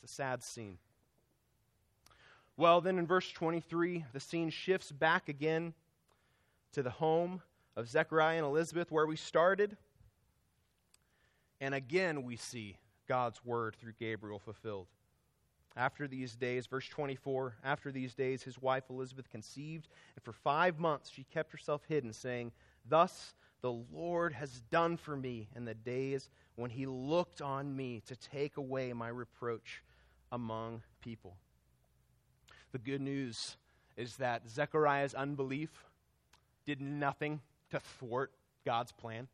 It's 0.03 0.13
a 0.13 0.15
sad 0.15 0.43
scene. 0.43 0.79
Well, 2.59 2.81
then 2.81 2.99
in 2.99 3.07
verse 3.07 3.31
23, 3.33 4.07
the 4.13 4.21
scene 4.21 4.49
shifts 4.49 4.91
back 4.91 5.29
again 5.29 5.75
to 6.73 6.83
the 6.83 6.91
home 6.91 7.43
of 7.77 7.89
Zechariah 7.89 8.39
and 8.39 8.47
Elizabeth 8.47 8.91
where 8.91 9.07
we 9.07 9.17
started. 9.17 9.77
And 11.61 11.75
again, 11.75 12.23
we 12.23 12.37
see 12.37 12.77
God's 13.07 13.45
word 13.45 13.77
through 13.77 13.93
Gabriel 13.99 14.39
fulfilled. 14.39 14.87
After 15.77 16.09
these 16.09 16.35
days, 16.35 16.67
verse 16.67 16.89
24, 16.89 17.57
after 17.63 17.93
these 17.93 18.15
days, 18.15 18.43
his 18.43 18.61
wife 18.61 18.85
Elizabeth 18.89 19.29
conceived, 19.29 19.89
and 20.15 20.25
for 20.25 20.33
five 20.33 20.79
months 20.79 21.11
she 21.11 21.25
kept 21.25 21.53
herself 21.53 21.83
hidden, 21.87 22.15
saying, 22.15 22.53
Thus 22.89 23.35
the 23.61 23.73
Lord 23.73 24.33
has 24.33 24.63
done 24.71 24.97
for 24.97 25.15
me 25.15 25.49
in 25.55 25.67
the 25.67 25.75
days 25.75 26.31
when 26.55 26.71
he 26.71 26.87
looked 26.87 27.43
on 27.43 27.77
me 27.77 28.03
to 28.07 28.17
take 28.17 28.57
away 28.57 28.95
my 28.95 29.09
reproach 29.09 29.83
among 30.33 30.83
people. 31.03 31.37
The 32.77 32.91
good 32.91 33.01
news 33.01 33.57
is 33.97 34.17
that 34.17 34.47
Zechariah's 34.51 35.15
unbelief 35.15 35.71
did 36.67 36.79
nothing 36.79 37.41
to 37.71 37.81
thwart 37.81 38.33
God's 38.67 38.93
plan. 38.93 39.29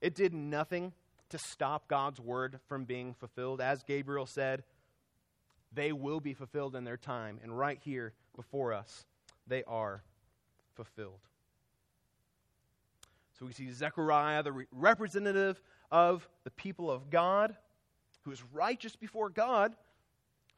It 0.00 0.14
did 0.14 0.32
nothing 0.32 0.94
to 1.28 1.36
stop 1.36 1.88
God's 1.88 2.20
word 2.20 2.60
from 2.66 2.86
being 2.86 3.12
fulfilled. 3.12 3.60
As 3.60 3.82
Gabriel 3.82 4.24
said, 4.24 4.62
they 5.74 5.92
will 5.92 6.20
be 6.20 6.32
fulfilled 6.32 6.74
in 6.74 6.84
their 6.84 6.96
time. 6.96 7.38
And 7.42 7.58
right 7.58 7.78
here 7.84 8.14
before 8.34 8.72
us, 8.72 9.04
they 9.46 9.62
are 9.64 10.02
fulfilled. 10.74 11.20
So 13.38 13.44
we 13.44 13.52
see 13.52 13.70
Zechariah, 13.72 14.42
the 14.42 14.52
re- 14.52 14.66
representative 14.72 15.60
of 15.90 16.26
the 16.44 16.50
people 16.50 16.90
of 16.90 17.10
God, 17.10 17.54
who 18.22 18.30
is 18.30 18.42
righteous 18.54 18.96
before 18.96 19.28
God, 19.28 19.76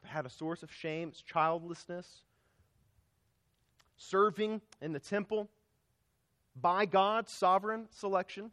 had 0.07 0.27
a 0.27 0.31
source 0.31 0.63
of 0.63 0.73
shame, 0.73 1.09
it's 1.09 1.23
childlessness, 1.23 2.23
serving 3.97 4.61
in 4.81 4.93
the 4.93 5.01
temple 5.01 5.49
by 6.61 6.87
God's 6.87 7.33
sovereign 7.33 7.87
selection. 7.91 8.51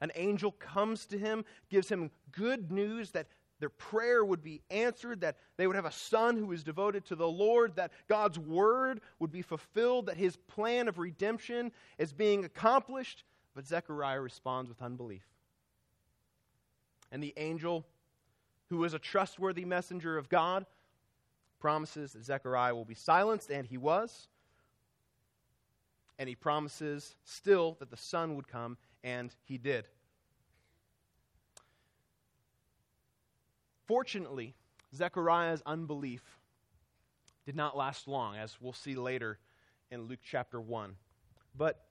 An 0.00 0.12
angel 0.14 0.52
comes 0.52 1.06
to 1.06 1.18
him, 1.18 1.44
gives 1.68 1.88
him 1.88 2.10
good 2.32 2.72
news 2.72 3.10
that 3.10 3.26
their 3.58 3.68
prayer 3.68 4.24
would 4.24 4.42
be 4.42 4.62
answered, 4.70 5.20
that 5.20 5.36
they 5.58 5.66
would 5.66 5.76
have 5.76 5.84
a 5.84 5.92
son 5.92 6.36
who 6.36 6.50
is 6.52 6.64
devoted 6.64 7.04
to 7.06 7.14
the 7.14 7.28
Lord, 7.28 7.76
that 7.76 7.92
God's 8.08 8.38
word 8.38 9.02
would 9.18 9.30
be 9.30 9.42
fulfilled, 9.42 10.06
that 10.06 10.16
his 10.16 10.36
plan 10.36 10.88
of 10.88 10.98
redemption 10.98 11.70
is 11.98 12.12
being 12.12 12.44
accomplished. 12.46 13.24
But 13.54 13.66
Zechariah 13.66 14.20
responds 14.20 14.70
with 14.70 14.80
unbelief. 14.80 15.26
And 17.12 17.22
the 17.22 17.34
angel, 17.36 17.84
who 18.70 18.84
is 18.84 18.94
a 18.94 18.98
trustworthy 18.98 19.64
messenger 19.64 20.16
of 20.16 20.28
God, 20.28 20.64
promises 21.58 22.12
that 22.12 22.24
Zechariah 22.24 22.74
will 22.74 22.84
be 22.84 22.94
silenced, 22.94 23.50
and 23.50 23.66
he 23.66 23.76
was. 23.76 24.28
And 26.18 26.28
he 26.28 26.34
promises 26.34 27.16
still 27.24 27.76
that 27.80 27.90
the 27.90 27.96
son 27.96 28.36
would 28.36 28.48
come, 28.48 28.78
and 29.02 29.34
he 29.44 29.58
did. 29.58 29.86
Fortunately, 33.86 34.54
Zechariah's 34.94 35.62
unbelief 35.66 36.22
did 37.44 37.56
not 37.56 37.76
last 37.76 38.06
long, 38.06 38.36
as 38.36 38.56
we'll 38.60 38.72
see 38.72 38.94
later 38.94 39.38
in 39.90 40.02
Luke 40.02 40.20
chapter 40.24 40.60
1. 40.60 40.94
But 41.56 41.84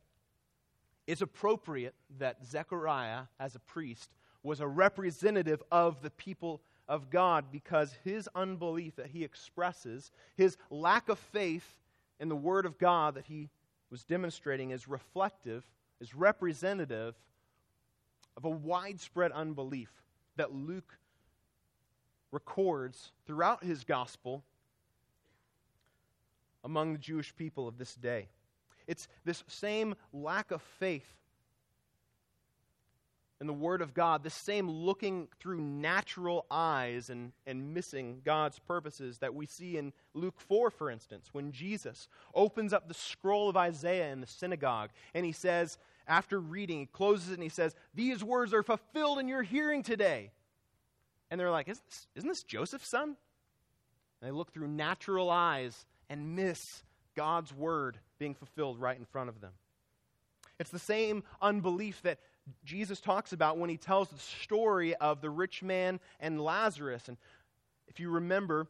it's 1.08 1.22
appropriate 1.22 1.96
that 2.20 2.46
Zechariah, 2.46 3.24
as 3.40 3.56
a 3.56 3.60
priest, 3.60 4.12
was 4.44 4.62
a 4.62 4.68
representative 4.68 5.62
of 5.72 6.02
the 6.02 6.12
people 6.12 6.62
of 6.90 7.12
God 7.12 7.46
because 7.52 7.96
his 8.04 8.28
unbelief 8.36 8.96
that 8.96 9.08
he 9.08 9.24
expresses, 9.24 10.12
his 10.36 10.58
lack 10.72 11.08
of 11.08 11.20
faith 11.20 11.76
in 12.20 12.28
the 12.28 12.36
Word 12.36 12.66
of 12.66 12.80
God 12.80 13.16
that 13.16 13.26
he 13.28 13.50
was 13.92 14.04
demonstrating, 14.04 14.72
is 14.72 14.88
reflective, 14.88 15.64
is 16.02 16.16
representative 16.16 17.16
of 18.36 18.44
a 18.44 18.50
widespread 18.50 19.32
unbelief 19.32 19.90
that 20.36 20.54
Luke 20.54 20.98
records 22.32 23.12
throughout 23.26 23.64
his 23.64 23.84
gospel 23.84 24.44
among 26.64 26.94
the 26.94 27.00
Jewish 27.00 27.36
people 27.36 27.68
of 27.68 27.78
this 27.78 27.96
day. 27.96 28.28
It's 28.88 29.08
this 29.26 29.44
same 29.48 29.96
lack 30.12 30.52
of 30.52 30.62
faith 30.62 31.19
in 33.42 33.48
the 33.48 33.54
Word 33.54 33.82
of 33.82 33.94
God, 33.94 34.24
the 34.24 34.30
same 34.30 34.70
looking 34.70 35.30
through 35.40 35.62
natural 35.62 36.46
eyes 36.52 37.10
and, 37.10 37.32
and 37.48 37.74
missing 37.74 38.22
God's 38.26 38.60
purposes 38.60 39.20
that 39.20 39.34
we 39.34 39.46
see 39.46 39.78
in 39.78 39.94
Luke 40.14 40.40
4, 40.40 40.70
for 40.70 40.90
instance, 40.90 41.30
when 41.32 41.52
Jesus 41.52 42.10
opens 42.36 42.74
up 42.74 42.88
the 42.88 42.94
scroll 42.94 43.48
of 43.48 43.56
Isaiah 43.56 44.12
in 44.12 44.20
the 44.20 44.28
synagogue 44.28 44.90
and 45.14 45.26
he 45.26 45.32
says, 45.32 45.78
after 46.06 46.40
reading, 46.40 46.80
he 46.80 46.86
closes 46.88 47.30
it 47.30 47.36
and 47.36 47.44
he 47.44 47.50
says, 47.50 47.76
These 47.94 48.24
words 48.24 48.54
are 48.54 48.64
fulfilled 48.64 49.20
in 49.20 49.28
your 49.28 49.44
hearing 49.44 49.84
today. 49.84 50.32
And 51.32 51.40
they're 51.40 51.52
like, 51.52 51.70
isn't 51.70 51.86
this, 51.86 52.08
isn't 52.16 52.28
this 52.28 52.44
Joseph's 52.44 52.88
son? 52.88 53.10
And 53.10 54.28
they 54.28 54.32
look 54.32 54.52
through 54.52 54.68
natural 54.68 55.30
eyes 55.30 55.86
and 56.10 56.36
miss 56.36 56.84
God's 57.16 57.54
word 57.54 58.00
being 58.18 58.34
fulfilled 58.34 58.80
right 58.80 58.98
in 58.98 59.06
front 59.06 59.30
of 59.30 59.40
them. 59.40 59.52
It's 60.60 60.72
the 60.72 60.80
same 60.80 61.24
unbelief 61.42 62.02
that 62.02 62.20
Jesus 62.64 63.02
talks 63.02 63.34
about 63.34 63.58
when 63.58 63.70
he 63.70 63.78
tells 63.78 64.10
the 64.10 64.20
story 64.20 64.96
of 64.96 65.22
the 65.22 65.30
rich 65.30 65.64
man 65.64 66.00
and 66.20 66.42
Lazarus. 66.42 67.08
And 67.08 67.18
if 67.88 68.00
you 68.00 68.10
remember, 68.10 68.68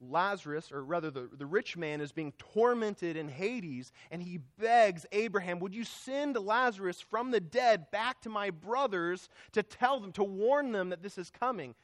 Lazarus, 0.00 0.72
or 0.72 0.84
rather 0.84 1.10
the, 1.10 1.28
the 1.32 1.46
rich 1.46 1.76
man, 1.76 2.00
is 2.00 2.12
being 2.12 2.32
tormented 2.38 3.16
in 3.16 3.28
Hades, 3.28 3.92
and 4.10 4.22
he 4.22 4.38
begs 4.58 5.06
Abraham, 5.12 5.60
Would 5.60 5.74
you 5.74 5.84
send 5.84 6.36
Lazarus 6.36 7.00
from 7.00 7.30
the 7.30 7.40
dead 7.40 7.90
back 7.90 8.20
to 8.22 8.28
my 8.28 8.50
brothers 8.50 9.28
to 9.52 9.62
tell 9.62 10.00
them, 10.00 10.12
to 10.12 10.24
warn 10.24 10.72
them 10.72 10.90
that 10.90 11.02
this 11.02 11.18
is 11.18 11.30
coming? 11.30 11.74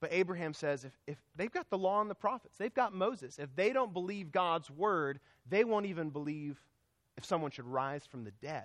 But 0.00 0.12
Abraham 0.12 0.52
says 0.52 0.84
if, 0.84 0.92
if 1.06 1.18
they've 1.36 1.52
got 1.52 1.70
the 1.70 1.78
law 1.78 2.00
and 2.00 2.10
the 2.10 2.14
prophets, 2.16 2.58
they've 2.58 2.74
got 2.74 2.92
Moses. 2.92 3.38
If 3.38 3.54
they 3.54 3.72
don't 3.72 3.92
believe 3.92 4.32
God's 4.32 4.68
word, 4.68 5.20
they 5.48 5.62
won't 5.62 5.86
even 5.86 6.10
believe 6.10 6.60
if 7.16 7.24
someone 7.24 7.52
should 7.52 7.66
rise 7.66 8.04
from 8.04 8.24
the 8.24 8.32
dead. 8.32 8.64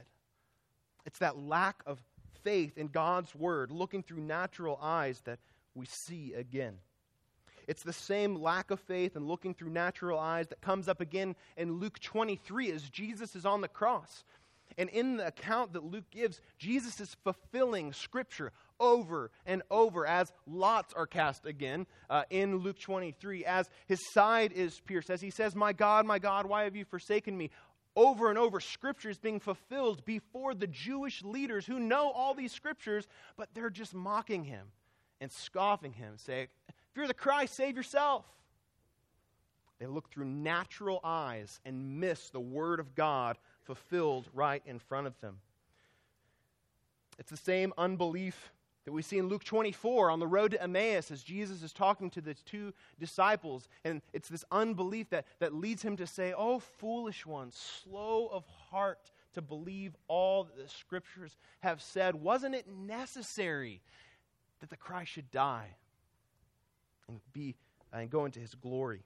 It's 1.06 1.20
that 1.20 1.38
lack 1.38 1.84
of 1.86 2.02
faith 2.48 2.78
in 2.78 2.88
God's 2.88 3.36
word, 3.36 3.72
looking 3.72 4.04
through 4.04 4.22
natural 4.22 4.80
eyes, 4.82 5.20
that 5.26 5.38
we 5.76 5.86
see 5.86 6.32
again. 6.34 6.76
It's 7.68 7.84
the 7.84 7.92
same 7.92 8.42
lack 8.42 8.72
of 8.72 8.80
faith 8.80 9.18
and 9.18 9.28
looking 9.28 9.54
through 9.54 9.72
natural 9.72 10.18
eyes 10.18 10.48
that 10.48 10.62
comes 10.62 10.88
up 10.88 11.02
again 11.02 11.36
in 11.58 11.74
Luke 11.74 12.00
23 12.00 12.72
as 12.72 12.84
Jesus 12.84 13.36
is 13.36 13.46
on 13.46 13.60
the 13.60 13.68
cross. 13.68 14.24
And 14.78 14.90
in 14.92 15.18
the 15.18 15.28
account 15.28 15.74
that 15.74 15.84
Luke 15.84 16.10
gives, 16.10 16.40
Jesus 16.58 17.02
is 17.02 17.18
fulfilling 17.26 17.92
Scripture 17.92 18.54
over 18.80 19.30
and 19.46 19.62
over 19.70 20.06
as 20.06 20.32
lots 20.46 20.94
are 20.94 21.08
cast 21.08 21.46
again 21.46 21.86
uh, 22.10 22.24
in 22.30 22.58
Luke 22.58 22.80
23, 22.80 23.44
as 23.44 23.70
his 23.88 24.00
side 24.14 24.54
is 24.54 24.80
pierced, 24.82 25.10
as 25.10 25.20
he 25.20 25.32
says, 25.32 25.56
My 25.56 25.74
God, 25.74 26.06
my 26.06 26.20
God, 26.20 26.46
why 26.46 26.64
have 26.64 26.76
you 26.78 26.86
forsaken 26.86 27.38
me? 27.38 27.50
Over 27.98 28.30
and 28.30 28.38
over, 28.38 28.60
scriptures 28.60 29.18
being 29.18 29.40
fulfilled 29.40 30.06
before 30.06 30.54
the 30.54 30.68
Jewish 30.68 31.24
leaders 31.24 31.66
who 31.66 31.80
know 31.80 32.12
all 32.12 32.36
these 32.36 32.52
Scriptures, 32.52 33.08
but 33.36 33.50
they're 33.56 33.72
just 33.72 33.96
mocking 33.96 34.44
him 34.44 34.68
and 35.20 35.32
scoffing 35.32 35.94
him, 35.94 36.14
saying, 36.18 36.50
If 36.70 36.76
you're 36.96 37.08
the 37.08 37.16
Christ, 37.16 37.56
save 37.56 37.76
yourself. 37.76 38.24
They 39.80 39.88
look 39.88 40.12
through 40.12 40.26
natural 40.26 41.00
eyes 41.04 41.60
and 41.66 42.00
miss 42.00 42.30
the 42.30 42.40
Word 42.40 42.80
of 42.80 42.94
God 42.94 43.40
fulfilled 43.64 44.30
right 44.32 44.62
in 44.68 44.78
front 44.78 45.08
of 45.08 45.20
them. 45.20 45.40
It's 47.18 47.32
the 47.32 47.36
same 47.36 47.74
unbelief 47.80 48.52
that 48.88 48.94
we 48.94 49.02
see 49.02 49.18
in 49.18 49.28
Luke 49.28 49.44
24 49.44 50.10
on 50.10 50.20
the 50.20 50.28
road 50.28 50.52
to 50.52 50.64
Emmaus 50.64 51.12
as 51.12 51.22
Jesus 51.22 51.62
is 51.62 51.74
talking 51.74 52.10
to 52.12 52.22
the 52.22 52.34
two 52.34 52.74
disciples. 52.98 53.68
And 53.84 54.02
it's 54.14 54.30
this 54.30 54.46
unbelief 54.50 55.10
that, 55.10 55.26
that 55.40 55.54
leads 55.54 55.82
him 55.82 55.98
to 55.98 56.08
say, 56.08 56.34
Oh, 56.34 56.60
foolish 56.60 57.26
ones, 57.26 57.82
slow 57.84 58.30
of 58.32 58.46
heart 58.70 59.12
to 59.34 59.42
believe 59.42 59.94
all 60.08 60.46
that 60.46 60.56
the 60.56 60.70
scriptures 60.70 61.36
have 61.60 61.82
said. 61.82 62.16
Wasn't 62.16 62.56
it 62.56 62.66
necessary 62.70 63.82
that 64.62 64.70
the 64.70 64.78
Christ 64.78 65.12
should 65.12 65.32
die 65.32 65.76
and, 67.10 67.20
be, 67.34 67.56
and 67.92 68.10
go 68.10 68.24
into 68.24 68.40
his 68.40 68.56
glory? 68.56 69.04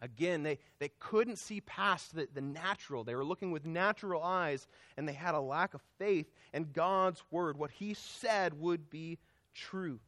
Again, 0.00 0.44
they, 0.44 0.58
they 0.78 0.90
couldn't 1.00 1.38
see 1.38 1.60
past 1.60 2.14
the, 2.14 2.28
the 2.32 2.40
natural. 2.40 3.02
They 3.02 3.16
were 3.16 3.24
looking 3.24 3.50
with 3.50 3.66
natural 3.66 4.22
eyes, 4.22 4.68
and 4.96 5.08
they 5.08 5.12
had 5.12 5.34
a 5.34 5.40
lack 5.40 5.74
of 5.74 5.80
faith 5.98 6.30
in 6.54 6.68
God's 6.72 7.22
word. 7.30 7.58
What 7.58 7.72
He 7.72 7.94
said 7.94 8.60
would 8.60 8.90
be 8.90 9.18
true. 9.54 9.98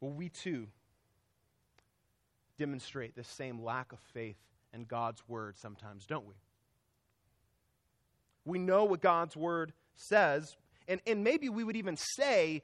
Well, 0.00 0.12
we 0.12 0.28
too 0.28 0.68
demonstrate 2.58 3.16
this 3.16 3.26
same 3.26 3.62
lack 3.62 3.92
of 3.92 3.98
faith 4.12 4.36
in 4.72 4.84
God's 4.84 5.22
word 5.28 5.56
sometimes, 5.56 6.06
don't 6.06 6.26
we? 6.26 6.34
We 8.44 8.58
know 8.58 8.84
what 8.84 9.00
God's 9.00 9.36
word 9.36 9.72
says, 9.96 10.56
and, 10.86 11.00
and 11.06 11.24
maybe 11.24 11.48
we 11.48 11.64
would 11.64 11.76
even 11.76 11.96
say, 11.96 12.62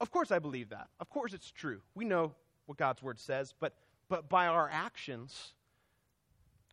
Of 0.00 0.10
course, 0.10 0.30
I 0.30 0.38
believe 0.38 0.70
that. 0.70 0.88
Of 0.98 1.10
course, 1.10 1.34
it's 1.34 1.50
true. 1.50 1.82
We 1.94 2.04
know 2.04 2.34
what 2.66 2.78
God's 2.78 3.02
word 3.02 3.18
says, 3.18 3.54
but, 3.58 3.74
but 4.08 4.28
by 4.28 4.46
our 4.46 4.68
actions, 4.70 5.54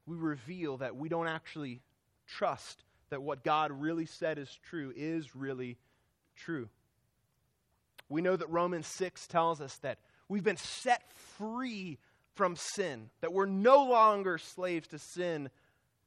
we 0.06 0.18
reveal 0.18 0.78
that 0.78 0.96
we 0.96 1.10
don't 1.10 1.28
actually 1.28 1.82
trust 2.28 2.84
that 3.10 3.22
what 3.22 3.44
God 3.44 3.72
really 3.72 4.06
said 4.06 4.38
is 4.38 4.50
true 4.70 4.92
is 4.96 5.36
really 5.36 5.78
true. 6.36 6.70
We 8.10 8.22
know 8.22 8.36
that 8.36 8.50
Romans 8.50 8.88
6 8.88 9.28
tells 9.28 9.62
us 9.62 9.78
that 9.78 10.00
we've 10.28 10.44
been 10.44 10.58
set 10.58 11.12
free 11.38 12.00
from 12.36 12.56
sin, 12.56 13.10
that 13.22 13.34
we're 13.34 13.46
no 13.46 13.84
longer 13.84 14.38
slaves 14.38 14.88
to 14.90 15.00
sin, 15.00 15.50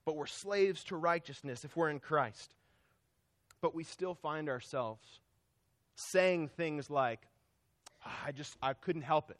but 0.04 0.16
we're 0.16 0.26
slaves 0.26 0.84
to 0.84 0.96
righteousness 0.96 1.64
if 1.64 1.76
we're 1.76 1.90
in 1.90 2.00
Christ. 2.00 2.54
But 3.60 3.74
we 3.74 3.84
still 3.84 4.14
find 4.14 4.48
ourselves 4.48 5.20
saying 5.94 6.48
things 6.48 6.90
like, 6.90 7.20
ah, 8.04 8.24
I 8.26 8.32
just, 8.32 8.56
I 8.62 8.74
couldn't 8.74 9.02
help 9.02 9.30
it. 9.30 9.38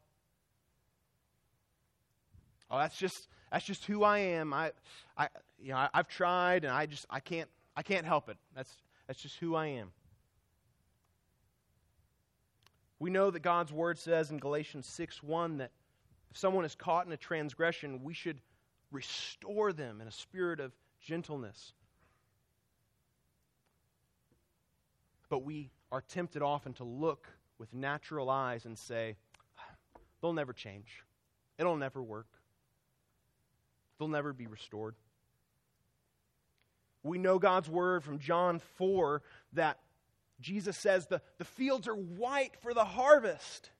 Oh, 2.71 2.79
that's 2.79 2.97
just, 2.97 3.29
that's 3.51 3.65
just 3.65 3.85
who 3.85 4.03
I 4.03 4.19
am. 4.19 4.53
I, 4.53 4.73
I, 5.17 5.29
you 5.59 5.71
know, 5.71 5.77
I, 5.77 5.89
I've 5.95 6.09
tried 6.09 6.65
and 6.65 6.73
I 6.73 6.87
just, 6.87 7.07
I 7.11 7.21
can't, 7.21 7.49
I 7.77 7.83
can't 7.83 8.07
help 8.07 8.29
it. 8.29 8.37
That's, 8.55 8.75
that's 9.07 9.21
just 9.21 9.37
who 9.39 9.55
I 9.55 9.67
am. 9.67 9.93
We 12.99 13.11
know 13.11 13.31
that 13.31 13.41
God's 13.41 13.73
word 13.73 13.99
says 13.99 14.31
in 14.31 14.39
Galatians 14.39 14.87
6 14.87 15.23
1 15.23 15.59
that 15.59 15.71
if 16.31 16.39
someone 16.39 16.65
is 16.65 16.75
caught 16.75 17.07
in 17.07 17.13
a 17.13 17.17
transgression, 17.17 18.03
we 18.03 18.15
should 18.15 18.41
restore 18.91 19.73
them 19.73 20.01
in 20.01 20.09
a 20.09 20.13
spirit 20.13 20.61
of 20.61 20.73
gentleness. 21.01 21.73
But 25.29 25.45
we 25.45 25.71
are 25.93 26.01
tempted 26.01 26.43
often 26.43 26.73
to 26.75 26.85
look 26.85 27.29
with 27.59 27.73
natural 27.75 28.31
eyes 28.31 28.65
and 28.65 28.79
say, 28.79 29.17
ah, 29.59 29.99
they'll 30.21 30.33
never 30.33 30.53
change. 30.53 31.05
It'll 31.59 31.77
never 31.77 32.03
work. 32.03 32.29
They'll 33.99 34.09
never 34.09 34.33
be 34.33 34.47
restored. 34.47 34.95
We 37.03 37.19
know 37.19 37.39
God's 37.39 37.69
word 37.69 38.03
from 38.03 38.19
John 38.19 38.61
4 38.77 39.23
that 39.53 39.79
Jesus 40.41 40.77
says 40.77 41.07
the, 41.07 41.23
the 41.39 41.45
fields 41.45 41.89
are 41.89 41.95
white 41.95 42.57
for 42.61 42.75
the 42.75 42.85
harvest. 42.85 43.71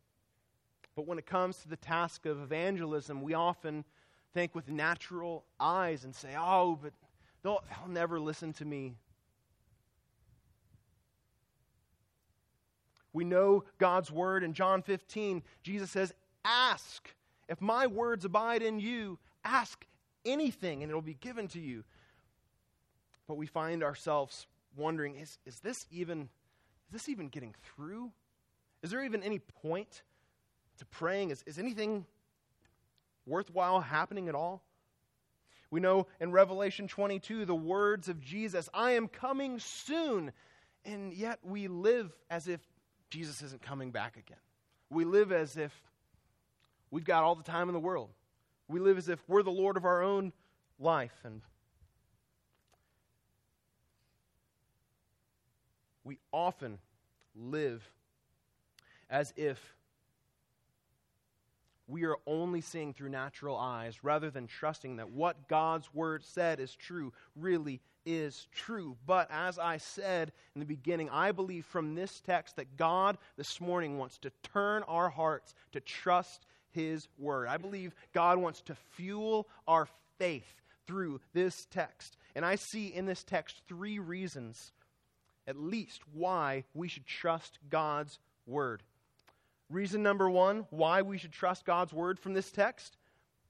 But 0.95 1.07
when 1.07 1.19
it 1.19 1.27
comes 1.27 1.59
to 1.59 1.69
the 1.69 1.77
task 1.77 2.25
of 2.25 2.41
evangelism, 2.41 3.21
we 3.21 3.35
often 3.35 3.85
think 4.33 4.55
with 4.55 4.71
natural 4.71 5.45
eyes 5.61 6.05
and 6.05 6.15
say, 6.15 6.35
oh, 6.39 6.79
but 6.81 6.93
they'll, 7.43 7.63
they'll 7.69 7.93
never 7.93 8.19
listen 8.21 8.53
to 8.55 8.65
me. 8.65 8.95
We 13.13 13.25
know 13.25 13.65
God's 13.79 14.11
word 14.11 14.45
in 14.45 14.53
John 14.53 14.83
15. 14.83 15.43
Jesus 15.63 15.91
says, 15.91 16.13
Ask. 16.45 17.15
If 17.49 17.61
my 17.61 17.87
words 17.87 18.25
abide 18.25 18.63
in 18.63 18.79
you, 18.79 19.19
ask 19.43 19.87
anything 20.27 20.83
and 20.83 20.91
it'll 20.91 21.01
be 21.01 21.15
given 21.15 21.49
to 21.49 21.61
you. 21.61 21.85
But 23.27 23.37
we 23.37 23.47
find 23.47 23.83
ourselves 23.83 24.47
wondering 24.77 25.17
is, 25.17 25.39
is 25.47 25.61
this 25.61 25.87
even 25.91 26.29
is 26.89 26.93
this 26.93 27.09
even 27.09 27.29
getting 27.29 27.55
through? 27.63 28.13
Is 28.83 28.91
there 28.91 29.05
even 29.05 29.23
any 29.23 29.41
point 29.41 30.03
to 30.79 30.85
praying? 30.87 31.31
Is, 31.31 31.43
is 31.47 31.59
anything 31.59 32.07
worthwhile 33.27 33.81
happening 33.81 34.29
at 34.29 34.35
all? 34.35 34.63
We 35.71 35.81
know 35.81 36.07
in 36.21 36.31
Revelation 36.31 36.87
22 36.87 37.45
the 37.45 37.55
words 37.55 38.09
of 38.09 38.21
Jesus, 38.21 38.69
I 38.73 38.93
am 38.93 39.09
coming 39.09 39.59
soon. 39.59 40.33
And 40.85 41.13
yet 41.13 41.41
we 41.43 41.67
live 41.67 42.13
as 42.31 42.47
if 42.47 42.61
Jesus 43.11 43.43
isn't 43.43 43.63
coming 43.63 43.91
back 43.91 44.17
again. 44.17 44.39
We 44.89 45.05
live 45.05 45.33
as 45.33 45.57
if 45.57 45.73
we've 46.93 47.05
got 47.05 47.25
all 47.25 47.35
the 47.35 47.43
time 47.43 47.69
in 47.69 47.73
the 47.73 47.81
world. 47.81 48.11
We 48.69 48.81
live 48.81 48.99
as 48.99 49.09
if 49.09 49.21
we're 49.29 49.43
the 49.43 49.51
Lord 49.51 49.77
of 49.77 49.85
our 49.85 50.03
own 50.03 50.33
life. 50.79 51.15
And 51.25 51.41
we 56.05 56.19
often 56.33 56.79
live 57.35 57.89
as 59.09 59.33
if 59.37 59.77
we 61.89 62.05
are 62.05 62.17
only 62.27 62.61
seeing 62.61 62.93
through 62.93 63.11
natural 63.11 63.57
eyes 63.57 64.03
rather 64.03 64.31
than 64.31 64.47
trusting 64.47 64.97
that 64.97 65.11
what 65.11 65.49
God's 65.49 65.93
word 65.95 66.25
said 66.25 66.59
is 66.59 66.75
true 66.75 67.13
really 67.37 67.81
is 68.05 68.49
true. 68.53 68.97
But 69.07 69.29
as 69.31 69.59
I 69.59 69.77
said 69.77 70.33
in 70.55 70.61
the 70.61 70.67
beginning, 70.67 71.11
I 71.11 71.33
believe 71.33 71.65
from 71.65 71.95
this 71.95 72.21
text 72.21 72.57
that 72.57 72.77
God 72.77 73.19
this 73.37 73.61
morning 73.61 73.99
wants 73.99 74.19
to 74.19 74.33
turn 74.43 74.83
our 74.85 75.09
hearts 75.09 75.55
to 75.73 75.81
trust 75.81 76.47
his 76.77 77.09
word. 77.19 77.49
I 77.49 77.57
believe 77.57 77.95
God 78.13 78.39
wants 78.39 78.61
to 78.63 78.77
fuel 78.95 79.49
our 79.67 79.89
faith 80.19 80.63
through 80.87 81.21
this 81.33 81.67
text. 81.71 82.19
And 82.37 82.45
I 82.45 82.57
see 82.57 82.89
in 82.89 83.07
this 83.07 83.25
text 83.25 83.63
three 83.67 83.99
reasons, 83.99 84.73
at 85.49 85.57
least, 85.57 86.03
why 86.13 86.65
we 86.75 86.87
should 86.87 87.07
trust 87.07 87.59
God's 87.71 88.19
word. 88.47 88.83
Reason 89.71 90.03
number 90.03 90.31
one 90.31 90.67
why 90.71 91.03
we 91.03 91.19
should 91.19 91.33
trust 91.33 91.65
God's 91.65 91.93
word 91.93 92.21
from 92.21 92.35
this 92.35 92.53
text 92.53 92.99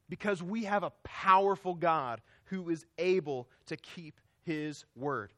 because 0.09 0.43
we 0.43 0.65
have 0.65 0.85
a 0.85 0.93
powerful 1.03 1.75
God 1.75 2.23
who 2.45 2.71
is 2.71 2.87
able 2.97 3.49
to 3.67 3.77
keep 3.77 4.21
his 4.45 4.85
word. 4.95 5.33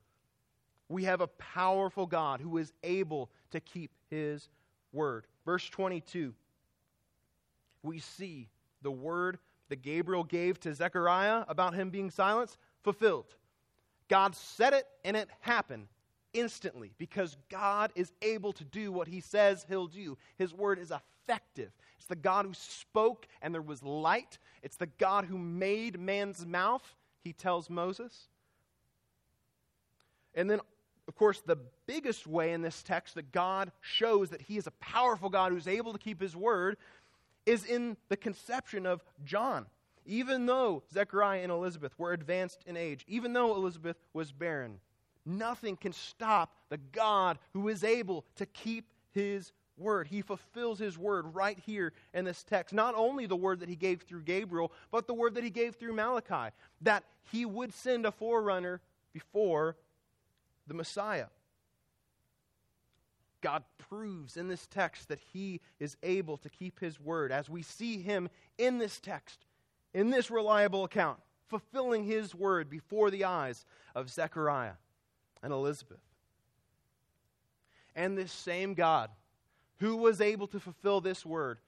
We 0.90 1.04
have 1.04 1.20
a 1.20 1.26
powerful 1.26 2.06
God 2.06 2.40
who 2.40 2.58
is 2.58 2.72
able 2.82 3.30
to 3.50 3.60
keep 3.60 3.90
his 4.10 4.48
word. 4.92 5.26
Verse 5.44 5.68
22, 5.68 6.34
we 7.88 7.98
see 7.98 8.48
the 8.82 8.90
word 8.90 9.38
that 9.70 9.82
Gabriel 9.82 10.24
gave 10.24 10.60
to 10.60 10.74
Zechariah 10.74 11.44
about 11.48 11.74
him 11.74 11.90
being 11.90 12.10
silenced 12.10 12.58
fulfilled. 12.82 13.34
God 14.08 14.36
said 14.36 14.74
it 14.74 14.86
and 15.04 15.16
it 15.16 15.28
happened 15.40 15.88
instantly 16.34 16.92
because 16.98 17.36
God 17.48 17.90
is 17.94 18.12
able 18.22 18.52
to 18.52 18.64
do 18.64 18.92
what 18.92 19.08
he 19.08 19.20
says 19.20 19.64
he'll 19.68 19.86
do. 19.86 20.16
His 20.36 20.52
word 20.52 20.78
is 20.78 20.92
effective. 20.92 21.70
It's 21.96 22.06
the 22.06 22.16
God 22.16 22.46
who 22.46 22.54
spoke 22.54 23.26
and 23.42 23.54
there 23.54 23.62
was 23.62 23.82
light. 23.82 24.38
It's 24.62 24.76
the 24.76 24.86
God 24.98 25.24
who 25.24 25.38
made 25.38 25.98
man's 25.98 26.46
mouth, 26.46 26.94
he 27.24 27.32
tells 27.32 27.68
Moses. 27.68 28.28
And 30.34 30.48
then, 30.48 30.60
of 31.08 31.16
course, 31.16 31.40
the 31.40 31.58
biggest 31.86 32.26
way 32.26 32.52
in 32.52 32.62
this 32.62 32.82
text 32.82 33.14
that 33.14 33.32
God 33.32 33.72
shows 33.80 34.30
that 34.30 34.42
he 34.42 34.56
is 34.56 34.66
a 34.66 34.72
powerful 34.72 35.30
God 35.30 35.52
who's 35.52 35.66
able 35.66 35.92
to 35.92 35.98
keep 35.98 36.20
his 36.20 36.36
word 36.36 36.76
is 37.48 37.64
in 37.64 37.96
the 38.08 38.16
conception 38.16 38.86
of 38.86 39.02
John. 39.24 39.66
Even 40.04 40.46
though 40.46 40.82
Zechariah 40.92 41.42
and 41.42 41.52
Elizabeth 41.52 41.92
were 41.98 42.12
advanced 42.12 42.62
in 42.66 42.76
age, 42.76 43.04
even 43.08 43.32
though 43.32 43.54
Elizabeth 43.54 43.96
was 44.14 44.32
barren, 44.32 44.80
Nothing 45.28 45.76
can 45.76 45.92
stop 45.92 46.54
the 46.70 46.78
God 46.78 47.38
who 47.52 47.68
is 47.68 47.84
able 47.84 48.24
to 48.36 48.46
keep 48.46 48.90
his 49.12 49.52
word. 49.76 50.08
He 50.08 50.22
fulfills 50.22 50.78
his 50.78 50.96
word 50.96 51.34
right 51.34 51.58
here 51.66 51.92
in 52.14 52.24
this 52.24 52.42
text. 52.42 52.74
Not 52.74 52.94
only 52.94 53.26
the 53.26 53.36
word 53.36 53.60
that 53.60 53.68
he 53.68 53.76
gave 53.76 54.00
through 54.00 54.22
Gabriel, 54.22 54.72
but 54.90 55.06
the 55.06 55.12
word 55.12 55.34
that 55.34 55.44
he 55.44 55.50
gave 55.50 55.74
through 55.74 55.92
Malachi 55.92 56.54
that 56.80 57.04
he 57.30 57.44
would 57.44 57.74
send 57.74 58.06
a 58.06 58.10
forerunner 58.10 58.80
before 59.12 59.76
the 60.66 60.72
Messiah. 60.72 61.26
God 63.40 63.62
proves 63.78 64.36
in 64.36 64.48
this 64.48 64.66
text 64.66 65.08
that 65.08 65.20
he 65.32 65.60
is 65.78 65.96
able 66.02 66.36
to 66.38 66.48
keep 66.48 66.80
his 66.80 67.00
word 67.00 67.32
as 67.32 67.48
we 67.48 67.62
see 67.62 68.00
him 68.00 68.28
in 68.56 68.78
this 68.78 69.00
text, 69.00 69.44
in 69.94 70.10
this 70.10 70.30
reliable 70.30 70.84
account, 70.84 71.18
fulfilling 71.48 72.04
his 72.04 72.34
word 72.34 72.68
before 72.68 73.10
the 73.10 73.24
eyes 73.24 73.64
of 73.94 74.10
Zechariah 74.10 74.74
and 75.42 75.52
Elizabeth. 75.52 76.00
And 77.94 78.16
this 78.16 78.32
same 78.32 78.74
God 78.74 79.10
who 79.80 79.96
was 79.96 80.20
able 80.20 80.46
to 80.48 80.60
fulfill 80.60 81.00
this 81.00 81.24
word, 81.24 81.58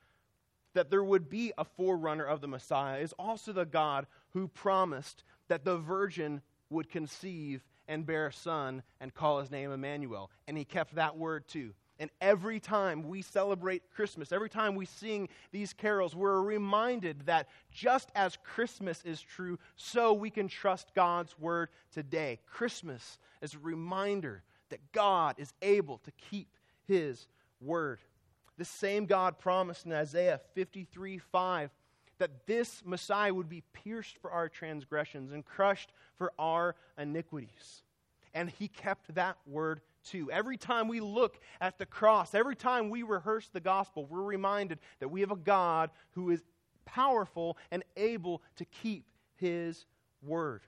that 0.74 0.90
there 0.90 1.04
would 1.04 1.28
be 1.28 1.52
a 1.56 1.64
forerunner 1.64 2.24
of 2.24 2.40
the 2.40 2.48
Messiah, 2.48 3.00
is 3.00 3.12
also 3.18 3.52
the 3.52 3.64
God 3.64 4.06
who 4.30 4.48
promised 4.48 5.24
that 5.48 5.64
the 5.64 5.76
virgin 5.76 6.42
would 6.68 6.90
conceive 6.90 7.64
and 7.90 8.06
bear 8.06 8.28
a 8.28 8.32
son 8.32 8.82
and 9.00 9.12
call 9.12 9.40
his 9.40 9.50
name 9.50 9.72
Emmanuel. 9.72 10.30
And 10.46 10.56
he 10.56 10.64
kept 10.64 10.94
that 10.94 11.18
word 11.18 11.48
too. 11.48 11.74
And 11.98 12.08
every 12.22 12.60
time 12.60 13.08
we 13.08 13.20
celebrate 13.20 13.82
Christmas, 13.90 14.32
every 14.32 14.48
time 14.48 14.74
we 14.74 14.86
sing 14.86 15.28
these 15.52 15.74
carols, 15.74 16.16
we're 16.16 16.40
reminded 16.40 17.26
that 17.26 17.48
just 17.70 18.10
as 18.14 18.38
Christmas 18.42 19.02
is 19.04 19.20
true, 19.20 19.58
so 19.76 20.14
we 20.14 20.30
can 20.30 20.48
trust 20.48 20.94
God's 20.94 21.38
word 21.38 21.68
today. 21.92 22.38
Christmas 22.46 23.18
is 23.42 23.54
a 23.54 23.58
reminder 23.58 24.44
that 24.70 24.92
God 24.92 25.34
is 25.36 25.52
able 25.60 25.98
to 25.98 26.12
keep 26.30 26.48
his 26.86 27.26
word. 27.60 27.98
The 28.56 28.64
same 28.64 29.04
God 29.04 29.38
promised 29.38 29.84
in 29.84 29.92
Isaiah 29.92 30.40
53 30.54 31.18
5 31.18 31.70
that 32.20 32.46
this 32.46 32.82
Messiah 32.84 33.34
would 33.34 33.48
be 33.48 33.64
pierced 33.72 34.16
for 34.18 34.30
our 34.30 34.48
transgressions 34.48 35.32
and 35.32 35.44
crushed 35.44 35.92
for 36.16 36.32
our 36.38 36.76
iniquities. 36.96 37.82
And 38.32 38.48
he 38.48 38.68
kept 38.68 39.14
that 39.16 39.36
word 39.46 39.80
too. 40.04 40.30
Every 40.30 40.56
time 40.56 40.86
we 40.86 41.00
look 41.00 41.40
at 41.60 41.78
the 41.78 41.86
cross, 41.86 42.34
every 42.34 42.56
time 42.56 42.88
we 42.88 43.02
rehearse 43.02 43.48
the 43.52 43.60
gospel, 43.60 44.06
we're 44.06 44.22
reminded 44.22 44.78
that 45.00 45.08
we 45.08 45.20
have 45.20 45.32
a 45.32 45.36
God 45.36 45.90
who 46.12 46.30
is 46.30 46.42
powerful 46.84 47.58
and 47.70 47.82
able 47.96 48.42
to 48.56 48.64
keep 48.64 49.04
his 49.36 49.84
word. 50.22 50.62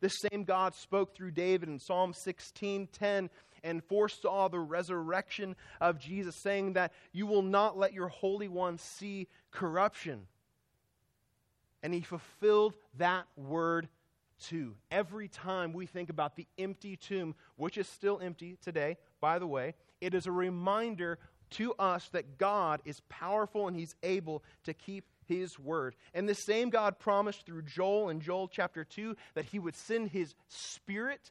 The 0.00 0.08
same 0.08 0.44
God 0.44 0.74
spoke 0.74 1.14
through 1.14 1.32
David 1.32 1.68
in 1.68 1.78
Psalm 1.78 2.12
16:10 2.12 3.30
and 3.64 3.84
foresaw 3.84 4.48
the 4.48 4.60
resurrection 4.60 5.56
of 5.80 5.98
Jesus, 5.98 6.36
saying 6.36 6.74
that 6.74 6.92
you 7.12 7.26
will 7.26 7.42
not 7.42 7.76
let 7.76 7.92
your 7.92 8.08
Holy 8.08 8.48
One 8.48 8.78
see 8.78 9.26
corruption. 9.50 10.28
And 11.82 11.94
he 11.94 12.00
fulfilled 12.00 12.74
that 12.96 13.26
word 13.36 13.88
too. 14.40 14.74
Every 14.90 15.28
time 15.28 15.72
we 15.72 15.86
think 15.86 16.10
about 16.10 16.36
the 16.36 16.46
empty 16.58 16.96
tomb, 16.96 17.34
which 17.56 17.78
is 17.78 17.88
still 17.88 18.20
empty 18.20 18.56
today, 18.62 18.96
by 19.20 19.38
the 19.38 19.46
way, 19.46 19.74
it 20.00 20.14
is 20.14 20.26
a 20.26 20.32
reminder 20.32 21.18
to 21.50 21.72
us 21.78 22.08
that 22.12 22.38
God 22.38 22.80
is 22.84 23.00
powerful 23.08 23.68
and 23.68 23.76
he's 23.76 23.94
able 24.02 24.42
to 24.64 24.74
keep 24.74 25.04
his 25.26 25.58
word. 25.58 25.96
And 26.14 26.28
the 26.28 26.34
same 26.34 26.70
God 26.70 26.98
promised 26.98 27.46
through 27.46 27.62
Joel 27.62 28.08
in 28.08 28.20
Joel 28.20 28.48
chapter 28.48 28.84
2 28.84 29.16
that 29.34 29.46
he 29.46 29.58
would 29.58 29.76
send 29.76 30.10
his 30.10 30.34
spirit 30.48 31.30